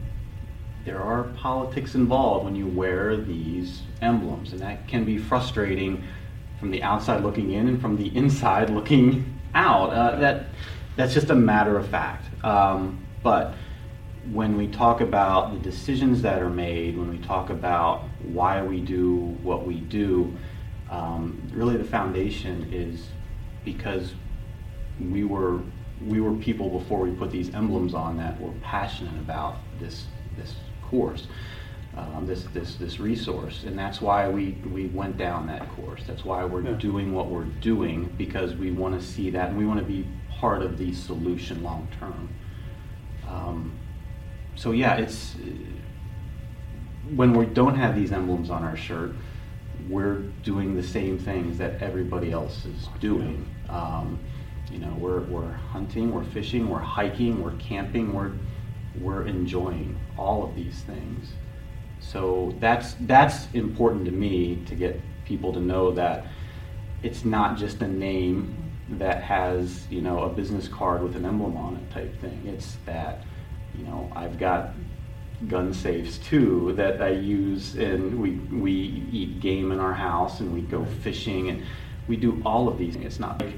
there 0.85 1.01
are 1.01 1.25
politics 1.25 1.94
involved 1.94 2.44
when 2.44 2.55
you 2.55 2.66
wear 2.66 3.16
these 3.16 3.83
emblems, 4.03 4.53
and 4.53 4.61
that 4.61 4.87
can 4.87 5.05
be 5.05 5.16
frustrating 5.16 6.05
from 6.61 6.70
the 6.70 6.83
outside 6.83 7.22
looking 7.22 7.53
in 7.53 7.68
and 7.68 7.81
from 7.81 7.96
the 7.96 8.14
inside 8.14 8.68
looking 8.79 9.40
out. 9.55 9.90
Uh, 9.90 10.16
that 10.16 10.46
that's 10.94 11.14
just 11.14 11.31
a 11.31 11.35
matter 11.35 11.79
of 11.79 11.88
fact. 11.88 12.27
Um, 12.44 13.03
but 13.22 13.55
when 14.32 14.56
we 14.56 14.66
talk 14.66 15.00
about 15.00 15.52
the 15.52 15.58
decisions 15.58 16.22
that 16.22 16.42
are 16.42 16.50
made, 16.50 16.96
when 16.96 17.10
we 17.10 17.18
talk 17.18 17.50
about 17.50 18.04
why 18.22 18.62
we 18.62 18.80
do 18.80 19.16
what 19.42 19.66
we 19.66 19.80
do, 19.80 20.36
um, 20.90 21.40
really 21.52 21.76
the 21.76 21.84
foundation 21.84 22.68
is 22.72 23.08
because 23.64 24.14
we 25.10 25.24
were 25.24 25.60
we 26.04 26.20
were 26.20 26.34
people 26.34 26.68
before 26.68 27.00
we 27.00 27.10
put 27.10 27.30
these 27.30 27.54
emblems 27.54 27.94
on 27.94 28.16
that 28.18 28.38
were 28.40 28.52
passionate 28.62 29.18
about 29.18 29.58
this 29.78 30.06
this 30.36 30.54
course, 30.82 31.26
um, 31.96 32.26
this 32.26 32.44
this 32.52 32.76
this 32.76 33.00
resource, 33.00 33.64
and 33.64 33.78
that's 33.78 34.00
why 34.00 34.28
we 34.28 34.58
we 34.72 34.86
went 34.86 35.16
down 35.16 35.46
that 35.46 35.68
course. 35.76 36.02
That's 36.06 36.24
why 36.24 36.44
we're 36.44 36.62
Yeah. 36.62 36.72
doing 36.72 37.12
what 37.14 37.28
we're 37.28 37.44
doing 37.60 38.12
because 38.18 38.54
we 38.54 38.70
want 38.70 38.98
to 38.98 39.04
see 39.04 39.30
that 39.30 39.50
and 39.50 39.58
we 39.58 39.66
want 39.66 39.80
to 39.80 39.86
be 39.86 40.06
part 40.30 40.62
of 40.62 40.78
the 40.78 40.92
solution 40.92 41.62
long 41.62 41.88
term. 41.98 42.28
Um, 43.28 43.72
so 44.57 44.73
yeah, 44.73 44.97
it's 44.97 45.37
when 47.14 47.33
we 47.35 47.47
don't 47.47 47.77
have 47.77 47.95
these 47.95 48.12
emblems 48.12 48.51
on 48.51 48.64
our 48.64 48.77
shirt, 48.77 49.12
we're 49.88 50.21
doing 50.42 50.75
the 50.75 50.83
same 50.83 51.19
things 51.19 51.59
that 51.59 51.81
everybody 51.81 52.33
else 52.33 52.64
is 52.64 52.88
doing. 53.01 53.47
Um, 53.69 54.19
you 54.71 54.79
know, 54.79 54.95
we're, 54.99 55.21
we're 55.21 55.53
hunting, 55.53 56.12
we're 56.12 56.25
fishing, 56.25 56.69
we're 56.69 56.79
hiking, 56.81 57.42
we're 57.42 57.57
camping, 57.57 58.12
we're, 58.12 58.33
we're 59.01 59.27
enjoying 59.27 59.97
all 60.16 60.42
of 60.42 60.57
these 60.57 60.81
things. 60.81 61.33
So 62.01 62.55
that's, 62.59 62.95
that's 63.01 63.47
important 63.53 64.07
to 64.07 64.11
me 64.11 64.62
to 64.66 64.75
get 64.75 65.01
people 65.25 65.53
to 65.53 65.61
know 65.61 65.92
that 65.92 66.27
it's 67.03 67.25
not 67.25 67.57
just 67.57 67.81
a 67.83 67.88
name 67.88 68.57
that 68.90 69.23
has, 69.23 69.87
you 69.90 70.01
know, 70.01 70.25
a 70.25 70.29
business 70.29 70.69
card 70.69 71.03
with 71.03 71.16
an 71.16 71.25
emblem 71.25 71.57
on 71.57 71.77
it 71.77 71.90
type 71.90 72.21
thing. 72.21 72.42
It's 72.47 72.77
that, 72.87 73.23
you 73.78 73.84
know, 73.84 74.10
I've 74.14 74.38
got 74.38 74.70
gun 75.48 75.74
safes 75.74 76.18
too 76.18 76.72
that 76.76 77.02
I 77.02 77.10
use, 77.10 77.74
and 77.74 78.20
we 78.20 78.32
we 78.56 79.06
eat 79.12 79.40
game 79.40 79.72
in 79.72 79.80
our 79.80 79.94
house, 79.94 80.40
and 80.40 80.52
we 80.52 80.62
go 80.62 80.84
fishing, 80.84 81.48
and 81.48 81.62
we 82.08 82.16
do 82.16 82.40
all 82.44 82.68
of 82.68 82.78
these. 82.78 82.96
It's 82.96 83.20
not 83.20 83.40
like 83.40 83.54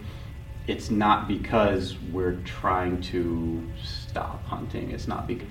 it's 0.67 0.91
not 0.91 1.29
because 1.29 1.97
we're 2.13 2.37
trying 2.45 3.01
to 3.01 3.67
stop 3.83 4.45
hunting. 4.47 4.91
It's 4.91 5.09
not 5.09 5.27
because 5.27 5.49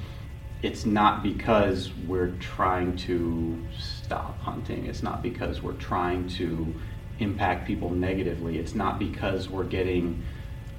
it's 0.63 0.85
not 0.85 1.21
because 1.21 1.91
we're 2.07 2.31
trying 2.39 2.95
to 2.97 3.63
stop 3.77 4.39
hunting. 4.39 4.85
It's 4.87 5.03
not 5.03 5.21
because 5.21 5.61
we're 5.61 5.73
trying 5.73 6.27
to 6.29 6.73
impact 7.19 7.67
people 7.67 7.91
negatively. 7.91 8.57
It's 8.57 8.73
not 8.73 8.97
because 8.97 9.49
we're 9.49 9.65
getting 9.65 10.23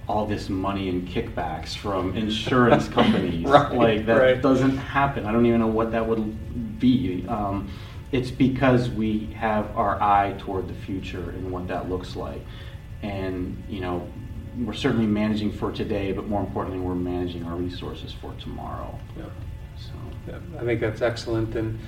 all 0.08 0.24
this 0.24 0.48
money 0.48 0.88
and 0.88 1.06
kickbacks 1.06 1.76
from 1.76 2.16
insurance 2.16 2.88
companies. 2.98 3.44
Right, 3.44 3.72
like 3.72 4.06
that 4.06 4.16
right. 4.16 4.42
doesn't 4.42 4.78
happen. 4.78 5.26
I 5.26 5.32
don't 5.32 5.44
even 5.46 5.60
know 5.60 5.66
what 5.66 5.92
that 5.92 6.06
would 6.06 6.78
be. 6.80 7.26
Um, 7.28 7.70
it's 8.10 8.30
because 8.30 8.88
we 8.88 9.26
have 9.36 9.76
our 9.76 10.00
eye 10.00 10.34
toward 10.38 10.66
the 10.66 10.74
future 10.74 11.30
and 11.30 11.50
what 11.50 11.68
that 11.68 11.90
looks 11.90 12.16
like. 12.16 12.40
And, 13.02 13.62
you 13.68 13.80
know, 13.80 14.08
we're 14.58 14.72
certainly 14.72 15.06
managing 15.06 15.52
for 15.52 15.70
today, 15.70 16.12
but 16.12 16.26
more 16.26 16.40
importantly, 16.40 16.80
we're 16.80 16.94
managing 16.94 17.44
our 17.44 17.54
resources 17.54 18.12
for 18.12 18.32
tomorrow. 18.40 18.98
Yeah. 19.16 19.24
So, 19.76 19.92
Yeah, 20.26 20.60
I 20.60 20.64
think 20.64 20.80
that's 20.80 21.02
excellent, 21.02 21.54
and 21.54 21.78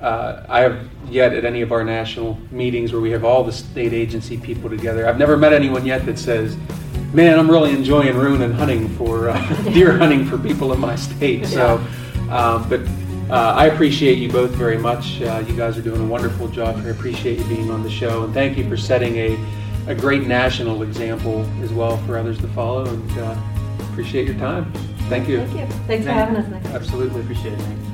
uh, 0.00 0.44
I 0.48 0.60
have 0.60 0.88
yet 1.08 1.32
at 1.32 1.44
any 1.44 1.62
of 1.62 1.72
our 1.72 1.82
national 1.82 2.38
meetings 2.50 2.92
where 2.92 3.00
we 3.00 3.10
have 3.10 3.24
all 3.24 3.42
the 3.42 3.52
state 3.52 3.92
agency 3.92 4.36
people 4.36 4.68
together. 4.68 5.08
I've 5.08 5.18
never 5.18 5.36
met 5.36 5.52
anyone 5.52 5.86
yet 5.86 6.04
that 6.06 6.18
says, 6.18 6.56
"Man, 7.14 7.38
I'm 7.38 7.50
really 7.50 7.72
enjoying 7.72 8.16
ruining 8.16 8.52
hunting 8.52 8.88
for 8.96 9.30
uh, 9.30 9.62
deer 9.72 9.96
hunting 9.96 10.24
for 10.26 10.36
people 10.38 10.72
in 10.72 10.80
my 10.80 10.96
state." 10.96 11.46
So, 11.46 11.76
um, 12.30 12.68
but 12.68 12.80
uh, 13.30 13.54
I 13.56 13.66
appreciate 13.66 14.18
you 14.18 14.30
both 14.30 14.50
very 14.50 14.76
much. 14.76 15.22
Uh, 15.22 15.42
you 15.46 15.56
guys 15.56 15.78
are 15.78 15.82
doing 15.82 16.00
a 16.00 16.06
wonderful 16.06 16.48
job. 16.48 16.76
I 16.76 16.88
appreciate 16.88 17.38
you 17.38 17.44
being 17.44 17.70
on 17.70 17.82
the 17.82 17.90
show, 17.90 18.24
and 18.24 18.34
thank 18.34 18.58
you 18.58 18.68
for 18.68 18.76
setting 18.76 19.16
a 19.16 19.38
a 19.86 19.94
great 19.94 20.26
national 20.26 20.82
example 20.82 21.46
as 21.62 21.72
well 21.72 21.98
for 22.06 22.18
others 22.18 22.38
to 22.38 22.48
follow. 22.48 22.86
And 22.86 23.18
uh, 23.18 23.36
appreciate 23.90 24.26
your 24.26 24.38
time. 24.38 24.72
Thank 25.08 25.28
you. 25.28 25.46
Thank 25.46 25.70
you. 25.70 25.76
Thanks 25.86 26.06
for 26.06 26.12
having 26.12 26.36
us, 26.36 26.48
Nick. 26.48 26.64
Absolutely. 26.72 27.20
appreciate 27.20 27.52
it. 27.52 27.68
Nick. 27.68 27.93